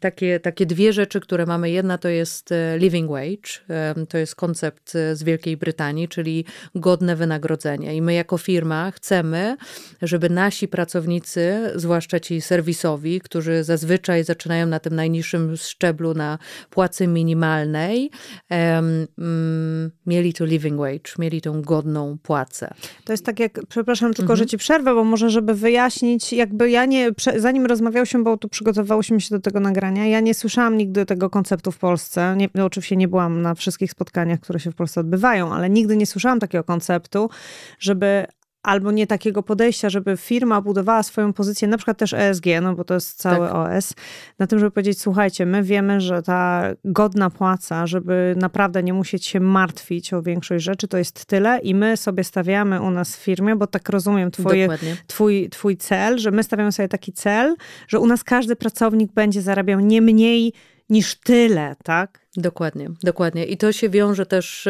[0.00, 1.70] takie, takie dwie rzeczy, które mamy.
[1.70, 7.96] Jedna to jest living wage, to jest koncept z Wielkiej Brytanii, czyli godne wynagrodzenie.
[7.96, 9.56] I my jako firma chcemy,
[10.02, 16.38] żeby nasi pracownicy, zwłaszcza ci serwisowi, którzy zazwyczaj zaczynają na tym najniższym szczeblu na
[16.70, 18.10] płacy minimalnej,
[18.48, 22.74] mm, mieli to living wage, mieli tą godną godną płacę.
[23.04, 24.36] To jest tak jak, przepraszam tylko, mhm.
[24.36, 29.20] że ci przerwę, bo może żeby wyjaśnić, jakby ja nie, zanim rozmawiałyśmy, bo tu przygotowałyśmy
[29.20, 32.36] się do tego nagrania, ja nie słyszałam nigdy tego konceptu w Polsce.
[32.36, 36.06] Nie, oczywiście nie byłam na wszystkich spotkaniach, które się w Polsce odbywają, ale nigdy nie
[36.06, 37.30] słyszałam takiego konceptu,
[37.78, 38.26] żeby
[38.66, 42.84] albo nie takiego podejścia, żeby firma budowała swoją pozycję, na przykład też ESG, no bo
[42.84, 43.56] to jest cały tak.
[43.56, 43.94] OS,
[44.38, 49.26] na tym, żeby powiedzieć, słuchajcie, my wiemy, że ta godna płaca, żeby naprawdę nie musieć
[49.26, 53.20] się martwić o większość rzeczy, to jest tyle i my sobie stawiamy u nas w
[53.20, 54.68] firmie, bo tak rozumiem twoje,
[55.06, 57.56] twój, twój cel, że my stawiamy sobie taki cel,
[57.88, 60.52] że u nas każdy pracownik będzie zarabiał nie mniej
[60.88, 62.26] niż tyle, tak?
[62.36, 63.44] Dokładnie, dokładnie.
[63.44, 64.68] I to się wiąże też,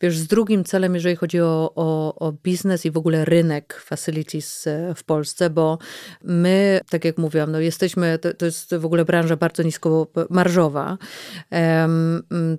[0.00, 4.66] wiesz, z drugim celem, jeżeli chodzi o, o, o biznes i w ogóle rynek facilities
[4.66, 5.78] e, w Polsce, bo
[6.24, 10.98] my, tak jak mówiłam, no jesteśmy, to, to jest w ogóle branża bardzo nisko marżowa.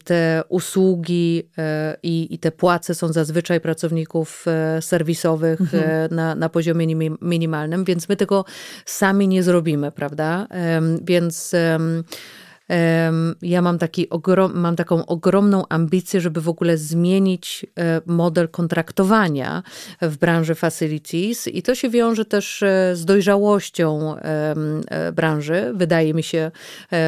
[0.03, 6.15] Te usługi e, i, i te płace są zazwyczaj pracowników e, serwisowych mhm.
[6.15, 8.45] na, na poziomie minimalnym, więc my tego
[8.85, 10.47] sami nie zrobimy, prawda?
[11.01, 11.55] Więc
[13.41, 19.63] ja mam, taki ogrom, mam taką ogromną ambicję, żeby w ogóle zmienić e, model kontraktowania
[20.01, 26.23] w branży facilities i to się wiąże też e, z dojrzałością e, branży, wydaje mi
[26.23, 26.51] się,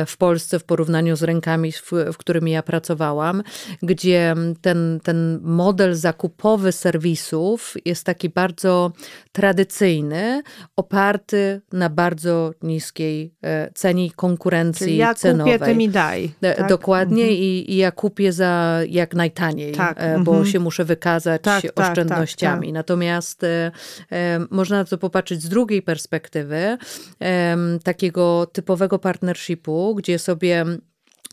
[0.07, 3.43] w Polsce w porównaniu z rękami, w, w którymi ja pracowałam,
[3.81, 8.91] gdzie ten, ten model zakupowy serwisów jest taki bardzo
[9.31, 10.41] tradycyjny,
[10.75, 13.33] oparty na bardzo niskiej
[13.73, 16.31] cenie i konkurencji ja cenowej kupię, ty mi daj.
[16.41, 16.69] E, tak?
[16.69, 17.39] Dokładnie mhm.
[17.39, 19.97] I, I, ja kupię za jak najtaniej, tak.
[19.99, 20.51] E, bo mhm.
[20.51, 22.67] się muszę wykazać tak, tak, tak oszczędnościami.
[22.67, 22.73] Tak.
[22.73, 23.71] Natomiast e,
[24.11, 26.77] e, można na to popatrzeć z drugiej perspektywy,
[27.21, 30.65] e, takiego typowego partnershipu, gdzie sobie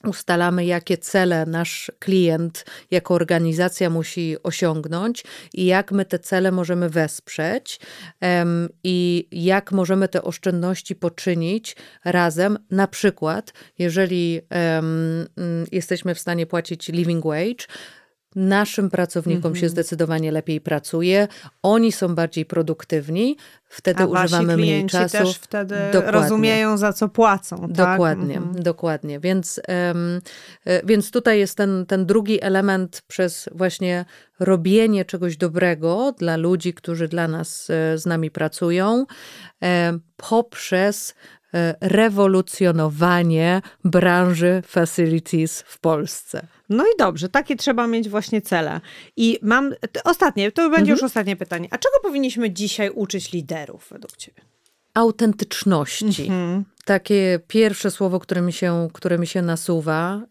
[0.05, 5.25] ustalamy, jakie cele nasz klient jako organizacja musi osiągnąć
[5.55, 7.81] i jak my te cele możemy wesprzeć
[8.21, 12.59] um, i jak możemy te oszczędności poczynić razem.
[12.71, 15.27] Na przykład, jeżeli um,
[15.73, 17.67] jesteśmy w stanie płacić living wage,
[18.37, 19.71] Naszym pracownikom się mhm.
[19.71, 21.29] zdecydowanie lepiej pracuje,
[21.63, 25.19] oni są bardziej produktywni, wtedy A używamy mniej czasu.
[25.19, 26.11] też wtedy dokładnie.
[26.21, 27.57] rozumieją, za co płacą.
[27.57, 27.71] Tak?
[27.71, 28.63] Dokładnie, mhm.
[28.63, 29.21] dokładnie.
[29.21, 30.21] Więc, um,
[30.85, 34.05] więc tutaj jest ten, ten drugi element przez właśnie
[34.41, 39.07] robienie czegoś dobrego dla ludzi, którzy dla nas e, z nami pracują,
[40.17, 41.40] poprzez e,
[41.81, 46.47] rewolucjonowanie branży facilities w Polsce.
[46.69, 48.81] No i dobrze, takie trzeba mieć właśnie cele.
[49.17, 49.75] I mam
[50.05, 50.91] ostatnie, to będzie mhm.
[50.91, 51.69] już ostatnie pytanie.
[51.71, 54.43] A czego powinniśmy dzisiaj uczyć liderów według Ciebie?
[54.95, 56.23] Autentyczności.
[56.23, 56.65] Mhm.
[56.85, 60.23] Takie pierwsze słowo, które mi się, które mi się nasuwa,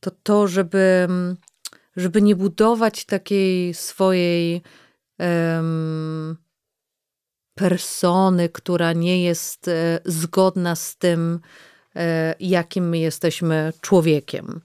[0.00, 1.08] to to, żeby,
[1.96, 4.62] żeby nie budować takiej swojej
[7.56, 11.40] persony, która nie jest e, zgodna z tym,
[11.96, 14.60] E, jakim my jesteśmy człowiekiem.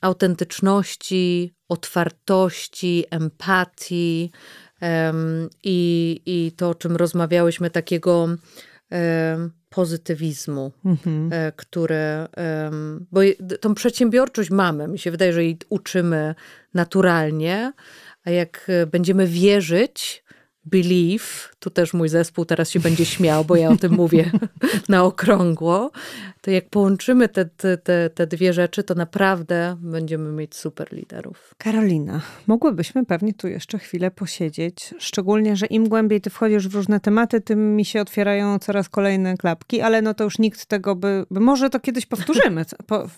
[0.00, 4.30] Autentyczności, otwartości, empatii
[5.64, 8.28] i, i to, o czym rozmawiałyśmy, takiego
[9.68, 11.30] pozytywizmu, mhm.
[11.32, 12.28] E, które,
[13.12, 13.20] bo
[13.60, 16.34] tą przedsiębiorczość mamy, mi się wydaje, że jej uczymy
[16.74, 17.72] naturalnie,
[18.24, 20.24] a jak będziemy wierzyć,
[20.66, 21.24] Believe,
[21.58, 24.30] tu też mój zespół teraz się będzie śmiał, bo ja o tym mówię
[24.88, 25.90] na okrągło,
[26.40, 31.54] to jak połączymy te, te, te, dwie rzeczy, to naprawdę będziemy mieć super liderów.
[31.58, 37.00] Karolina, mogłybyśmy pewnie tu jeszcze chwilę posiedzieć, szczególnie, że im głębiej ty wchodzisz w różne
[37.00, 41.26] tematy, tym mi się otwierają coraz kolejne klapki, ale no to już nikt tego by,
[41.30, 42.64] może to kiedyś powtórzymy.
[42.86, 43.08] Po,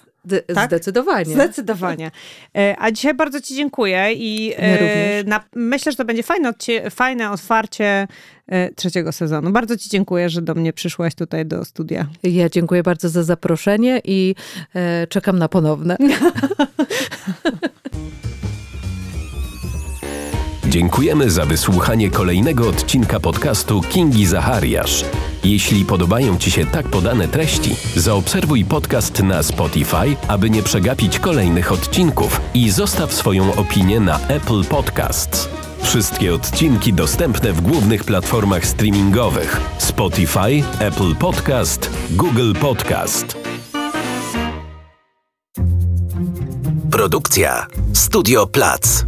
[0.55, 0.69] tak?
[0.69, 1.35] Zdecydowanie.
[1.35, 2.11] Zdecydowanie.
[2.57, 6.53] E, a dzisiaj bardzo Ci dziękuję i e, na, myślę, że to będzie fajne,
[6.91, 8.09] fajne otwarcie
[8.47, 9.51] e, trzeciego sezonu.
[9.51, 12.07] Bardzo Ci dziękuję, że do mnie przyszłaś tutaj do studia.
[12.23, 14.35] Ja dziękuję bardzo za zaproszenie i
[15.09, 15.97] czekam na ponowne.
[20.69, 25.05] Dziękujemy za wysłuchanie kolejnego odcinka podcastu Kingi Zachariasz.
[25.45, 31.73] Jeśli podobają Ci się tak podane treści, zaobserwuj podcast na Spotify, aby nie przegapić kolejnych
[31.73, 35.49] odcinków i zostaw swoją opinię na Apple Podcasts.
[35.83, 43.37] Wszystkie odcinki dostępne w głównych platformach streamingowych: Spotify, Apple Podcast, Google Podcast.
[46.91, 49.05] Produkcja Studio Plac.